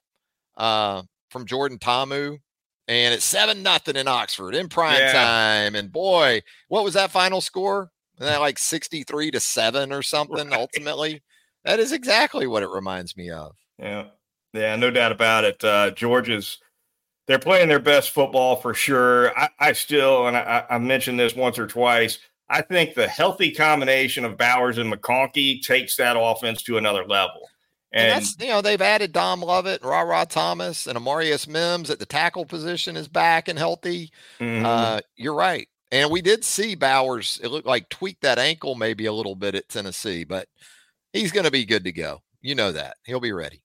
uh, 0.58 1.04
from 1.30 1.46
Jordan 1.46 1.80
Ta'amu? 1.80 2.38
and 2.88 3.14
it's 3.14 3.26
seven 3.26 3.64
nothing 3.64 3.96
in 3.96 4.08
Oxford 4.08 4.56
in 4.56 4.70
prime 4.70 5.00
yeah. 5.00 5.12
time. 5.12 5.76
And 5.76 5.92
boy, 5.92 6.42
what 6.70 6.84
was 6.84 6.94
that 6.94 7.12
final 7.12 7.42
score? 7.42 7.92
that 8.20 8.40
like 8.40 8.58
63 8.58 9.32
to 9.32 9.40
7 9.40 9.92
or 9.92 10.02
something 10.02 10.50
right. 10.50 10.60
ultimately? 10.60 11.22
That 11.66 11.80
is 11.80 11.92
exactly 11.92 12.48
what 12.48 12.64
it 12.64 12.70
reminds 12.70 13.16
me 13.16 13.30
of. 13.30 13.56
Yeah. 13.78 14.06
Yeah, 14.54 14.76
no 14.76 14.90
doubt 14.90 15.12
about 15.12 15.44
it. 15.44 15.64
Uh, 15.64 15.92
Georgia's 15.92 16.58
they're 17.28 17.38
playing 17.38 17.68
their 17.68 17.80
best 17.80 18.12
football 18.12 18.56
for 18.56 18.74
sure. 18.74 19.38
I, 19.38 19.50
I 19.60 19.74
still, 19.74 20.28
and 20.28 20.38
I, 20.38 20.64
I, 20.70 20.78
mentioned 20.78 21.20
this 21.20 21.36
once 21.36 21.60
or 21.60 21.68
twice, 21.68 22.20
I 22.50 22.62
think 22.62 22.94
the 22.94 23.08
healthy 23.08 23.52
combination 23.52 24.24
of 24.24 24.38
Bowers 24.38 24.78
and 24.78 24.92
McConkey 24.92 25.62
takes 25.62 25.98
that 25.98 26.16
offense 26.18 26.64
to 26.64 26.78
another 26.78 27.06
level. 27.06 27.50
And, 27.92 28.04
and, 28.04 28.12
that's 28.12 28.38
you 28.40 28.50
know 28.50 28.62
they've 28.62 28.82
added 28.82 29.14
Dom 29.14 29.42
Lovett, 29.42 29.84
Ra 29.84 30.02
Ra 30.02 30.26
Thomas, 30.26 30.88
and 30.88 30.98
Amarius 30.98 31.48
Mims 31.48 31.90
at 31.90 32.00
the 32.00 32.06
tackle 32.06 32.46
position 32.46 32.98
is 32.98 33.08
back 33.08 33.48
and 33.48 33.58
healthy. 33.58 34.12
Mm-hmm. 34.40 34.66
Uh, 34.66 35.00
you're 35.16 35.34
right, 35.34 35.70
and 35.92 36.12
we 36.12 36.22
did 36.22 36.44
see 36.44 36.76
Bowers. 36.76 37.40
It 37.42 37.48
looked 37.48 37.68
like 37.68 37.90
tweak 37.90 38.20
that 38.22 38.40
ankle 38.40 38.76
maybe 38.76 39.06
a 39.06 39.14
little 39.14 39.36
bit 39.36 39.56
at 39.56 39.70
Tennessee, 39.70 40.26
but 40.26 40.50
he's 41.14 41.32
going 41.32 41.46
to 41.46 41.52
be 41.52 41.66
good 41.66 41.86
to 41.86 41.92
go. 41.92 42.22
You 42.42 42.56
know 42.56 42.72
that 42.74 42.98
he'll 43.06 43.22
be 43.22 43.32
ready. 43.32 43.62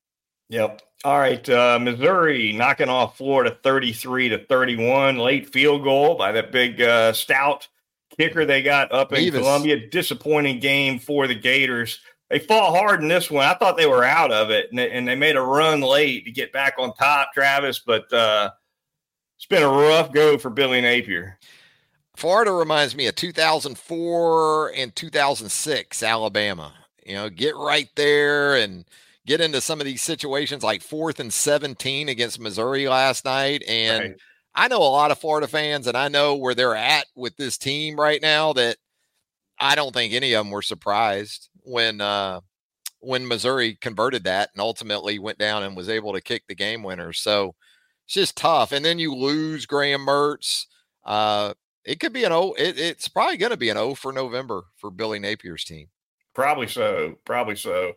Yep. 0.49 0.83
All 1.05 1.19
right. 1.19 1.49
Uh, 1.49 1.79
Missouri 1.81 2.53
knocking 2.53 2.89
off 2.89 3.17
Florida 3.17 3.57
33 3.63 4.29
to 4.31 4.45
31. 4.45 5.17
Late 5.17 5.49
field 5.49 5.83
goal 5.83 6.17
by 6.17 6.33
that 6.33 6.53
big 6.53 6.81
uh, 6.81 7.13
stout 7.13 7.69
kicker 8.19 8.45
they 8.45 8.63
got 8.63 8.93
up 8.93 9.13
in 9.13 9.33
Columbia. 9.33 9.89
Disappointing 9.89 10.61
game 10.61 10.99
for 10.99 11.27
the 11.27 11.35
Gators 11.35 12.01
they 12.33 12.39
fought 12.39 12.75
hard 12.75 13.03
in 13.03 13.09
this 13.09 13.31
one. 13.31 13.45
I 13.45 13.53
thought 13.53 13.77
they 13.77 13.87
were 13.87 14.05
out 14.05 14.33
of 14.33 14.51
it, 14.51 14.71
and 14.71 14.79
they, 14.79 14.91
and 14.91 15.07
they 15.07 15.15
made 15.15 15.37
a 15.37 15.43
run 15.43 15.83
late 15.83 16.25
to 16.25 16.31
get 16.31 16.51
back 16.51 16.77
on 16.79 16.95
top, 16.95 17.35
Travis. 17.35 17.81
But 17.81 18.11
uh, 18.11 18.51
it's 19.37 19.45
been 19.45 19.63
a 19.63 19.69
rough 19.69 20.13
go 20.13 20.39
for 20.39 20.49
Billy 20.49 20.81
Napier. 20.81 21.39
Florida 22.17 22.51
reminds 22.51 22.97
me 22.97 23.07
of 23.07 23.17
2004 23.17 24.73
and 24.75 24.97
2006 24.97 26.03
Alabama. 26.03 26.73
You 27.05 27.17
know, 27.17 27.29
get 27.29 27.55
right 27.55 27.91
there 27.97 28.57
and 28.57 28.87
get 29.27 29.43
into 29.43 29.61
some 29.61 29.81
of 29.81 29.85
these 29.85 30.03
situations 30.03 30.63
like 30.63 30.81
fourth 30.81 31.21
and 31.21 31.33
17 31.33 32.09
against 32.09 32.41
Missouri 32.41 32.89
last 32.89 33.27
night. 33.27 33.63
And 33.69 34.03
right. 34.05 34.17
I 34.55 34.69
know 34.69 34.79
a 34.79 34.85
lot 34.85 35.11
of 35.11 35.19
Florida 35.19 35.49
fans, 35.49 35.87
and 35.87 35.99
I 35.99 36.09
know 36.09 36.37
where 36.37 36.55
they're 36.55 36.77
at 36.77 37.05
with 37.15 37.37
this 37.37 37.59
team 37.59 38.01
right 38.01 38.23
now 38.23 38.55
that 38.55 38.79
I 39.59 39.75
don't 39.75 39.93
think 39.93 40.15
any 40.15 40.33
of 40.33 40.47
them 40.47 40.51
were 40.51 40.63
surprised 40.63 41.51
when 41.63 42.01
uh, 42.01 42.41
when 43.01 43.27
Missouri 43.27 43.77
converted 43.81 44.25
that 44.25 44.51
and 44.55 44.61
ultimately 44.61 45.19
went 45.19 45.39
down 45.39 45.63
and 45.63 45.77
was 45.77 45.89
able 45.89 46.13
to 46.13 46.21
kick 46.21 46.45
the 46.49 46.55
game 46.55 46.83
winner. 46.83 47.13
So 47.13 47.55
it's 48.05 48.15
just 48.15 48.37
tough. 48.37 48.73
And 48.73 48.85
then 48.85 48.99
you 48.99 49.15
lose 49.15 49.67
Graham 49.67 50.07
Mertz. 50.07 50.67
Uh, 51.05 51.55
it 51.85 51.99
could 51.99 52.13
be 52.13 52.25
an 52.25 52.33
O. 52.33 52.53
It, 52.53 52.79
it's 52.79 53.09
probably 53.09 53.37
going 53.37 53.51
to 53.51 53.57
be 53.57 53.71
an 53.71 53.77
O 53.77 53.95
for 53.95 54.13
November 54.13 54.65
for 54.77 54.91
Billy 54.91 55.19
Napier's 55.19 55.65
team. 55.65 55.89
Probably 56.35 56.69
so. 56.69 57.17
Probably 57.25 57.57
so. 57.57 57.95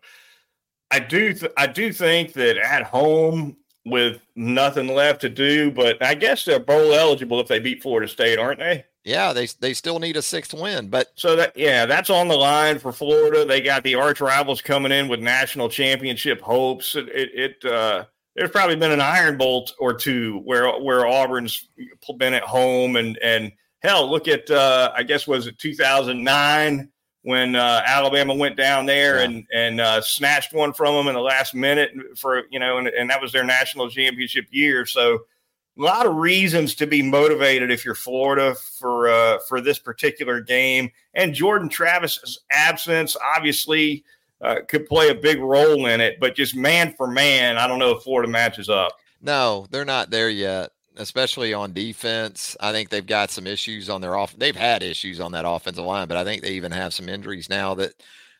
I 0.92 1.00
do. 1.00 1.34
Th- 1.34 1.52
I 1.56 1.68
do 1.68 1.94
think 1.94 2.34
that 2.34 2.58
at 2.58 2.84
home 2.84 3.58
with 3.86 4.22
nothing 4.36 4.88
left 4.88 5.22
to 5.22 5.30
do, 5.30 5.72
but 5.72 6.04
I 6.04 6.16
guess 6.16 6.44
they're 6.44 6.60
bowl 6.60 6.94
eligible 6.94 7.40
if 7.40 7.48
they 7.48 7.60
beat 7.60 7.84
Florida 7.84 8.08
State, 8.08 8.40
aren't 8.40 8.60
they? 8.60 8.86
Yeah, 9.06 9.34
they 9.34 9.46
they 9.60 9.76
still 9.76 10.00
need 10.00 10.18
a 10.18 10.22
sixth 10.24 10.52
win, 10.52 10.90
but 10.90 11.12
so 11.14 11.36
that 11.36 11.56
yeah, 11.56 11.86
that's 11.86 12.10
on 12.10 12.28
the 12.28 12.36
line 12.36 12.80
for 12.80 12.92
Florida. 12.92 13.46
They 13.46 13.62
got 13.62 13.84
the 13.84 13.94
arch 13.94 14.20
rivals 14.20 14.64
coming 14.64 14.92
in 14.92 15.08
with 15.08 15.20
national 15.20 15.70
championship 15.70 16.42
hopes. 16.42 16.96
It, 16.96 17.10
it, 17.10 17.62
it 17.64 17.72
uh, 17.72 18.06
there's 18.36 18.50
probably 18.50 18.78
been 18.78 18.92
an 18.92 19.02
Iron 19.02 19.38
Bowl 19.38 19.70
or 19.78 19.94
two 19.94 20.40
where 20.40 20.72
where 20.80 21.06
Auburn's 21.06 21.70
been 22.18 22.34
at 22.34 22.42
home 22.42 22.96
and 22.96 23.16
and 23.20 23.52
hell, 23.84 24.10
look 24.10 24.28
at 24.28 24.50
uh, 24.50 24.92
I 24.96 25.04
guess 25.04 25.28
was 25.28 25.46
it 25.46 25.60
2009 25.60 26.90
when 27.22 27.56
uh, 27.56 27.84
Alabama 27.86 28.34
went 28.34 28.58
down 28.58 28.88
there 28.88 29.18
yeah. 29.18 29.26
and 29.26 29.48
and 29.54 29.82
uh, 29.82 30.02
snatched 30.02 30.52
one 30.52 30.74
from 30.74 30.96
them 30.96 31.08
in 31.08 31.14
the 31.14 31.22
last 31.22 31.54
minute 31.54 31.92
for 32.18 32.44
you 32.50 32.60
know 32.60 32.80
and, 32.80 32.88
and 32.88 33.08
that 33.12 33.22
was 33.22 33.32
their 33.32 33.46
national 33.46 33.88
championship 33.88 34.46
year. 34.50 34.88
So 34.88 35.20
a 35.78 35.82
lot 35.82 36.06
of 36.06 36.16
reasons 36.16 36.76
to 36.76 36.88
be 36.88 37.02
motivated 37.02 37.70
if 37.70 37.84
you're 37.84 37.96
Florida 37.96 38.56
for 38.56 39.10
uh, 39.10 39.40
for 39.48 39.62
this 39.62 39.80
particular 39.80 40.42
game. 40.42 40.90
And 41.14 41.34
Jordan 41.34 41.70
Travis's 41.70 42.40
absence, 42.52 43.18
obviously, 43.36 44.04
uh, 44.42 44.58
could 44.68 44.86
play 44.86 45.10
a 45.10 45.16
big 45.16 45.40
role 45.40 45.86
in 45.88 46.02
it. 46.02 46.20
But 46.20 46.36
just 46.36 46.56
man 46.56 46.94
for 46.96 47.08
man, 47.08 47.58
I 47.58 47.68
don't 47.68 47.80
know 47.80 47.92
if 47.92 48.04
Florida 48.04 48.32
matches 48.32 48.70
up. 48.70 48.94
No, 49.22 49.66
they're 49.70 49.86
not 49.86 50.12
there 50.12 50.30
yet, 50.30 50.72
especially 50.98 51.54
on 51.54 51.74
defense. 51.74 52.56
I 52.60 52.72
think 52.72 52.90
they've 52.90 53.06
got 53.06 53.32
some 53.32 53.48
issues 53.48 53.90
on 53.90 54.02
their 54.02 54.16
off. 54.16 54.36
They've 54.38 54.56
had 54.56 54.84
issues 54.84 55.20
on 55.20 55.32
that 55.34 55.48
offensive 55.48 55.84
line, 55.84 56.08
but 56.08 56.18
I 56.18 56.24
think 56.24 56.42
they 56.42 56.52
even 56.52 56.72
have 56.72 56.94
some 56.94 57.10
injuries 57.10 57.50
now 57.50 57.74
that 57.76 57.94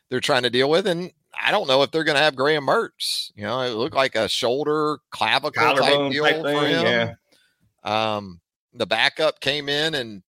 they're 0.08 0.20
trying 0.20 0.44
to 0.44 0.50
deal 0.50 0.70
with. 0.70 0.86
And 0.86 1.12
I 1.38 1.50
don't 1.50 1.68
know 1.68 1.82
if 1.82 1.90
they're 1.90 2.04
going 2.04 2.16
to 2.16 2.22
have 2.22 2.36
Graham 2.36 2.66
Mertz. 2.66 3.32
You 3.34 3.44
know, 3.44 3.60
it 3.60 3.70
looked 3.70 3.94
like 3.96 4.14
a 4.14 4.28
shoulder 4.28 4.98
clavicle 5.10 5.52
type 5.52 6.12
deal 6.12 6.24
type 6.24 6.42
thing, 6.42 6.42
for 6.44 6.66
him. 6.66 6.86
Yeah. 6.86 7.14
Um, 7.86 8.40
the 8.74 8.86
backup 8.86 9.40
came 9.40 9.68
in 9.68 9.94
and 9.94 10.22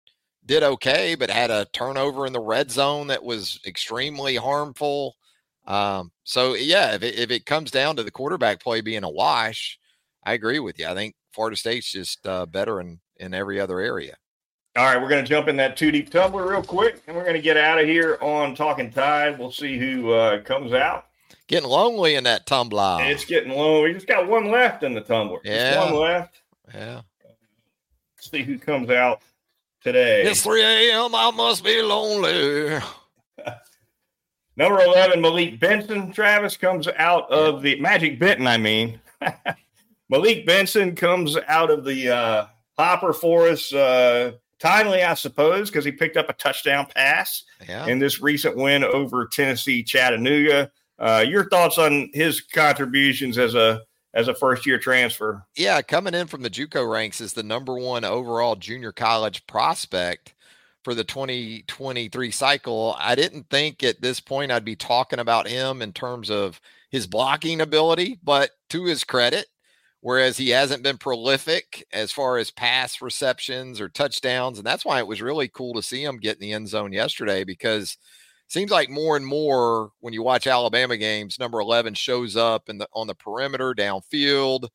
did 0.45 0.63
okay, 0.63 1.15
but 1.15 1.29
had 1.29 1.51
a 1.51 1.67
turnover 1.73 2.25
in 2.25 2.31
the 2.31 2.39
red 2.39 2.71
zone 2.71 3.07
that 3.07 3.23
was 3.23 3.59
extremely 3.65 4.37
harmful. 4.37 5.17
Um, 5.65 6.11
so 6.23 6.53
yeah, 6.53 6.95
if 6.95 7.03
it, 7.03 7.19
if 7.19 7.31
it 7.31 7.45
comes 7.45 7.71
down 7.71 7.97
to 7.97 8.03
the 8.03 8.11
quarterback 8.11 8.61
play 8.61 8.79
being 8.79 9.03
a 9.03 9.09
wash, 9.09 9.77
I 10.23 10.33
agree 10.33 10.59
with 10.59 10.79
you. 10.79 10.87
I 10.87 10.93
think 10.93 11.15
Florida 11.33 11.57
State's 11.57 11.91
just 11.91 12.25
uh, 12.25 12.45
better 12.45 12.79
in 12.79 12.99
in 13.17 13.33
every 13.33 13.59
other 13.59 13.79
area. 13.79 14.15
All 14.77 14.85
right, 14.85 15.01
we're 15.01 15.09
going 15.09 15.23
to 15.23 15.27
jump 15.27 15.47
in 15.47 15.55
that 15.57 15.75
two 15.75 15.89
deep 15.89 16.11
tumbler 16.11 16.47
real 16.47 16.61
quick, 16.61 17.01
and 17.07 17.17
we're 17.17 17.23
going 17.23 17.35
to 17.35 17.41
get 17.41 17.57
out 17.57 17.79
of 17.79 17.87
here 17.87 18.17
on 18.21 18.53
Talking 18.53 18.91
Tide. 18.91 19.39
We'll 19.39 19.51
see 19.51 19.79
who 19.79 20.11
uh, 20.11 20.41
comes 20.43 20.71
out. 20.71 21.07
Getting 21.47 21.67
lonely 21.67 22.13
in 22.13 22.23
that 22.25 22.45
tumbler. 22.45 22.99
It's 23.01 23.25
getting 23.25 23.51
lonely. 23.51 23.89
We 23.89 23.93
just 23.93 24.05
got 24.05 24.27
one 24.27 24.51
left 24.51 24.83
in 24.83 24.93
the 24.93 25.01
tumbler. 25.01 25.39
Yeah, 25.43 25.73
just 25.73 25.91
one 25.91 26.01
left. 26.01 26.41
Yeah. 26.73 27.01
see 28.31 28.43
who 28.43 28.57
comes 28.57 28.89
out 28.89 29.21
today. 29.81 30.23
It's 30.23 30.43
3 30.43 30.61
a.m. 30.61 31.15
I 31.15 31.31
must 31.31 31.63
be 31.63 31.81
lonely. 31.81 32.79
Number 34.57 34.81
11, 34.81 35.21
Malik 35.21 35.59
Benson, 35.59 36.11
Travis, 36.11 36.57
comes 36.57 36.87
out 36.97 37.29
of 37.29 37.61
the 37.61 37.79
Magic 37.79 38.19
Benton, 38.19 38.47
I 38.47 38.57
mean. 38.57 38.99
Malik 40.09 40.47
Benson 40.47 40.95
comes 40.95 41.37
out 41.47 41.69
of 41.69 41.85
the 41.85 42.09
uh, 42.09 42.45
hopper 42.77 43.13
for 43.13 43.47
us. 43.47 43.71
Uh, 43.71 44.31
timely, 44.59 45.03
I 45.03 45.13
suppose, 45.13 45.69
because 45.69 45.85
he 45.85 45.91
picked 45.91 46.17
up 46.17 46.29
a 46.29 46.33
touchdown 46.33 46.87
pass 46.87 47.43
yeah. 47.69 47.85
in 47.85 47.99
this 47.99 48.19
recent 48.19 48.57
win 48.57 48.83
over 48.83 49.27
Tennessee 49.27 49.83
Chattanooga. 49.83 50.71
Uh, 50.97 51.23
your 51.27 51.47
thoughts 51.49 51.77
on 51.77 52.09
his 52.13 52.41
contributions 52.41 53.37
as 53.37 53.53
a 53.53 53.83
as 54.17 54.27
a 54.27 54.33
first 54.33 54.65
year 54.65 54.79
transfer? 54.79 55.45
Yeah, 55.55 55.81
coming 55.83 56.15
in 56.15 56.27
from 56.27 56.41
the 56.41 56.49
JUCO 56.49 56.91
ranks 56.91 57.21
is 57.21 57.33
the 57.33 57.43
number 57.43 57.77
one 57.77 58.03
overall 58.03 58.55
junior 58.55 58.91
college 58.91 59.45
prospect 59.45 60.33
for 60.83 60.95
the 60.95 61.03
2023 61.03 62.31
cycle. 62.31 62.95
I 62.97 63.13
didn't 63.13 63.49
think 63.49 63.83
at 63.83 64.01
this 64.01 64.19
point 64.19 64.51
I'd 64.51 64.65
be 64.65 64.75
talking 64.75 65.19
about 65.19 65.47
him 65.47 65.83
in 65.83 65.93
terms 65.93 66.31
of 66.31 66.59
his 66.89 67.05
blocking 67.05 67.61
ability, 67.61 68.19
but 68.23 68.49
to 68.71 68.85
his 68.85 69.03
credit, 69.03 69.45
whereas 70.01 70.37
he 70.37 70.49
hasn't 70.49 70.81
been 70.81 70.97
prolific 70.97 71.85
as 71.93 72.11
far 72.11 72.37
as 72.37 72.49
pass 72.49 73.01
receptions 73.01 73.79
or 73.79 73.87
touchdowns. 73.87 74.57
And 74.57 74.65
that's 74.65 74.85
why 74.85 74.97
it 74.97 75.07
was 75.07 75.21
really 75.21 75.47
cool 75.47 75.75
to 75.75 75.83
see 75.83 76.03
him 76.03 76.17
get 76.17 76.37
in 76.37 76.41
the 76.41 76.53
end 76.53 76.69
zone 76.69 76.91
yesterday 76.91 77.43
because 77.43 77.97
seems 78.47 78.71
like 78.71 78.89
more 78.89 79.15
and 79.15 79.25
more 79.25 79.91
when 79.99 80.13
you 80.13 80.23
watch 80.23 80.47
Alabama 80.47 80.97
games, 80.97 81.39
number 81.39 81.59
11 81.59 81.93
shows 81.93 82.35
up 82.35 82.69
in 82.69 82.77
the 82.77 82.87
on 82.93 83.07
the 83.07 83.15
perimeter 83.15 83.73
downfield 83.73 84.67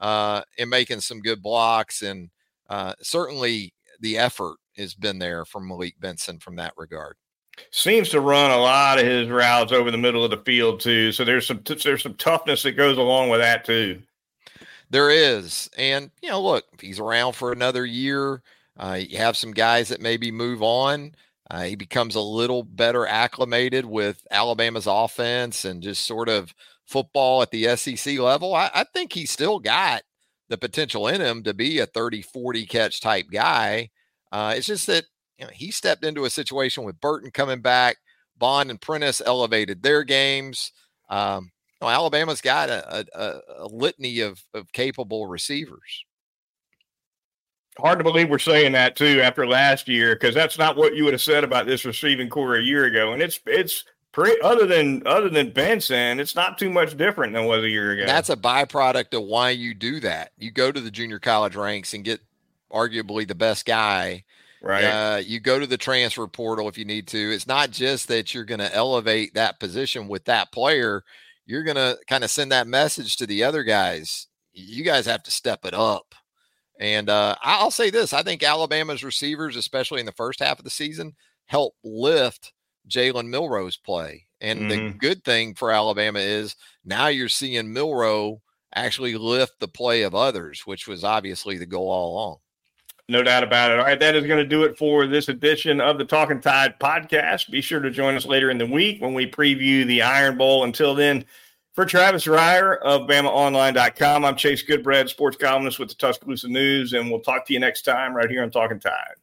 uh, 0.00 0.42
and 0.58 0.70
making 0.70 1.00
some 1.00 1.20
good 1.20 1.42
blocks. 1.42 2.02
And 2.02 2.30
uh, 2.68 2.94
certainly 3.02 3.72
the 4.00 4.18
effort 4.18 4.56
has 4.76 4.94
been 4.94 5.18
there 5.18 5.44
from 5.44 5.68
Malik 5.68 5.94
Benson 6.00 6.38
from 6.38 6.56
that 6.56 6.72
regard 6.76 7.16
seems 7.72 8.08
to 8.08 8.20
run 8.20 8.52
a 8.52 8.56
lot 8.56 9.00
of 9.00 9.04
his 9.04 9.28
routes 9.28 9.72
over 9.72 9.90
the 9.90 9.98
middle 9.98 10.24
of 10.24 10.30
the 10.30 10.42
field 10.44 10.78
too. 10.78 11.10
So 11.10 11.24
there's 11.24 11.44
some 11.44 11.60
there's 11.82 12.04
some 12.04 12.14
toughness 12.14 12.62
that 12.62 12.72
goes 12.72 12.98
along 12.98 13.30
with 13.30 13.40
that 13.40 13.64
too. 13.64 14.00
There 14.90 15.10
is. 15.10 15.68
And, 15.76 16.10
you 16.22 16.30
know, 16.30 16.42
look, 16.42 16.64
if 16.72 16.80
he's 16.80 16.98
around 16.98 17.34
for 17.34 17.52
another 17.52 17.84
year, 17.84 18.42
uh, 18.76 18.98
you 19.00 19.18
have 19.18 19.36
some 19.36 19.52
guys 19.52 19.88
that 19.88 20.00
maybe 20.00 20.30
move 20.30 20.62
on. 20.62 21.14
Uh, 21.50 21.62
he 21.62 21.76
becomes 21.76 22.14
a 22.14 22.20
little 22.20 22.62
better 22.62 23.06
acclimated 23.06 23.86
with 23.86 24.26
Alabama's 24.30 24.86
offense 24.86 25.64
and 25.64 25.82
just 25.82 26.04
sort 26.04 26.28
of 26.28 26.54
football 26.86 27.42
at 27.42 27.50
the 27.50 27.76
SEC 27.76 28.18
level. 28.18 28.54
I, 28.54 28.70
I 28.74 28.84
think 28.84 29.12
he's 29.12 29.30
still 29.30 29.58
got 29.58 30.02
the 30.48 30.58
potential 30.58 31.08
in 31.08 31.20
him 31.20 31.42
to 31.44 31.54
be 31.54 31.78
a 31.78 31.86
30, 31.86 32.22
40 32.22 32.66
catch 32.66 33.00
type 33.00 33.26
guy. 33.32 33.90
Uh, 34.30 34.54
it's 34.56 34.66
just 34.66 34.86
that 34.86 35.04
you 35.38 35.46
know, 35.46 35.50
he 35.52 35.70
stepped 35.70 36.04
into 36.04 36.24
a 36.24 36.30
situation 36.30 36.84
with 36.84 37.00
Burton 37.00 37.30
coming 37.30 37.60
back. 37.60 37.96
Bond 38.36 38.70
and 38.70 38.80
Prentice 38.80 39.20
elevated 39.24 39.82
their 39.82 40.04
games. 40.04 40.72
Um, 41.08 41.50
know, 41.80 41.88
Alabama's 41.88 42.40
got 42.40 42.68
a, 42.68 43.06
a, 43.14 43.40
a 43.58 43.66
litany 43.66 44.20
of, 44.20 44.42
of 44.54 44.72
capable 44.72 45.26
receivers. 45.26 46.04
Hard 47.78 47.98
to 47.98 48.04
believe 48.04 48.28
we're 48.28 48.38
saying 48.38 48.72
that 48.72 48.96
too 48.96 49.20
after 49.22 49.46
last 49.46 49.88
year 49.88 50.14
because 50.14 50.34
that's 50.34 50.58
not 50.58 50.76
what 50.76 50.94
you 50.94 51.04
would 51.04 51.14
have 51.14 51.22
said 51.22 51.44
about 51.44 51.66
this 51.66 51.84
receiving 51.84 52.28
corps 52.28 52.56
a 52.56 52.62
year 52.62 52.84
ago, 52.84 53.12
and 53.12 53.22
it's 53.22 53.40
it's 53.46 53.84
pretty 54.12 54.40
other 54.42 54.66
than 54.66 55.02
other 55.06 55.28
than 55.28 55.50
Benson, 55.50 56.20
it's 56.20 56.34
not 56.34 56.58
too 56.58 56.70
much 56.70 56.96
different 56.96 57.32
than 57.32 57.44
was 57.44 57.64
a 57.64 57.68
year 57.68 57.92
ago. 57.92 58.06
That's 58.06 58.30
a 58.30 58.36
byproduct 58.36 59.16
of 59.16 59.24
why 59.24 59.50
you 59.50 59.74
do 59.74 60.00
that. 60.00 60.32
You 60.38 60.50
go 60.50 60.72
to 60.72 60.80
the 60.80 60.90
junior 60.90 61.18
college 61.18 61.56
ranks 61.56 61.94
and 61.94 62.04
get 62.04 62.20
arguably 62.72 63.26
the 63.26 63.34
best 63.34 63.64
guy. 63.64 64.24
Right. 64.60 64.84
Uh, 64.84 65.16
you 65.18 65.38
go 65.38 65.60
to 65.60 65.68
the 65.68 65.76
transfer 65.76 66.26
portal 66.26 66.68
if 66.68 66.76
you 66.76 66.84
need 66.84 67.06
to. 67.08 67.18
It's 67.32 67.46
not 67.46 67.70
just 67.70 68.08
that 68.08 68.34
you're 68.34 68.44
going 68.44 68.58
to 68.58 68.74
elevate 68.74 69.34
that 69.34 69.60
position 69.60 70.08
with 70.08 70.24
that 70.24 70.50
player 70.50 71.04
you're 71.48 71.64
going 71.64 71.76
to 71.76 71.98
kind 72.06 72.22
of 72.22 72.30
send 72.30 72.52
that 72.52 72.68
message 72.68 73.16
to 73.16 73.26
the 73.26 73.42
other 73.42 73.64
guys. 73.64 74.28
You 74.52 74.84
guys 74.84 75.06
have 75.06 75.22
to 75.24 75.30
step 75.30 75.64
it 75.64 75.72
up. 75.72 76.14
And 76.78 77.08
uh, 77.08 77.36
I'll 77.42 77.70
say 77.70 77.90
this 77.90 78.12
I 78.12 78.22
think 78.22 78.42
Alabama's 78.42 79.04
receivers, 79.04 79.56
especially 79.56 80.00
in 80.00 80.06
the 80.06 80.12
first 80.12 80.40
half 80.40 80.58
of 80.58 80.64
the 80.64 80.70
season, 80.70 81.14
help 81.46 81.74
lift 81.82 82.52
Jalen 82.88 83.28
Milroe's 83.28 83.76
play. 83.76 84.26
And 84.40 84.60
mm-hmm. 84.60 84.68
the 84.68 84.90
good 84.92 85.24
thing 85.24 85.54
for 85.54 85.70
Alabama 85.70 86.20
is 86.20 86.54
now 86.84 87.08
you're 87.08 87.28
seeing 87.28 87.72
Milroe 87.72 88.40
actually 88.74 89.16
lift 89.16 89.58
the 89.58 89.68
play 89.68 90.02
of 90.02 90.14
others, 90.14 90.62
which 90.64 90.86
was 90.86 91.02
obviously 91.02 91.58
the 91.58 91.66
goal 91.66 91.90
all 91.90 92.12
along. 92.12 92.36
No 93.10 93.22
doubt 93.22 93.42
about 93.42 93.70
it. 93.70 93.78
All 93.78 93.86
right, 93.86 93.98
that 93.98 94.14
is 94.14 94.26
going 94.26 94.38
to 94.38 94.44
do 94.44 94.64
it 94.64 94.76
for 94.76 95.06
this 95.06 95.30
edition 95.30 95.80
of 95.80 95.96
the 95.96 96.04
Talking 96.04 96.42
Tide 96.42 96.78
podcast. 96.78 97.50
Be 97.50 97.62
sure 97.62 97.80
to 97.80 97.90
join 97.90 98.14
us 98.16 98.26
later 98.26 98.50
in 98.50 98.58
the 98.58 98.66
week 98.66 99.00
when 99.00 99.14
we 99.14 99.28
preview 99.28 99.86
the 99.86 100.02
Iron 100.02 100.36
Bowl. 100.36 100.62
Until 100.62 100.94
then, 100.94 101.24
for 101.78 101.86
Travis 101.86 102.24
Reier 102.24 102.80
of 102.80 103.02
BamaOnline.com, 103.02 104.24
I'm 104.24 104.34
Chase 104.34 104.64
Goodbread, 104.64 105.08
sports 105.08 105.36
columnist 105.36 105.78
with 105.78 105.88
the 105.88 105.94
Tuscaloosa 105.94 106.48
News, 106.48 106.92
and 106.92 107.08
we'll 107.08 107.20
talk 107.20 107.46
to 107.46 107.52
you 107.52 107.60
next 107.60 107.82
time 107.82 108.16
right 108.16 108.28
here 108.28 108.42
on 108.42 108.50
Talking 108.50 108.80
Tide. 108.80 109.14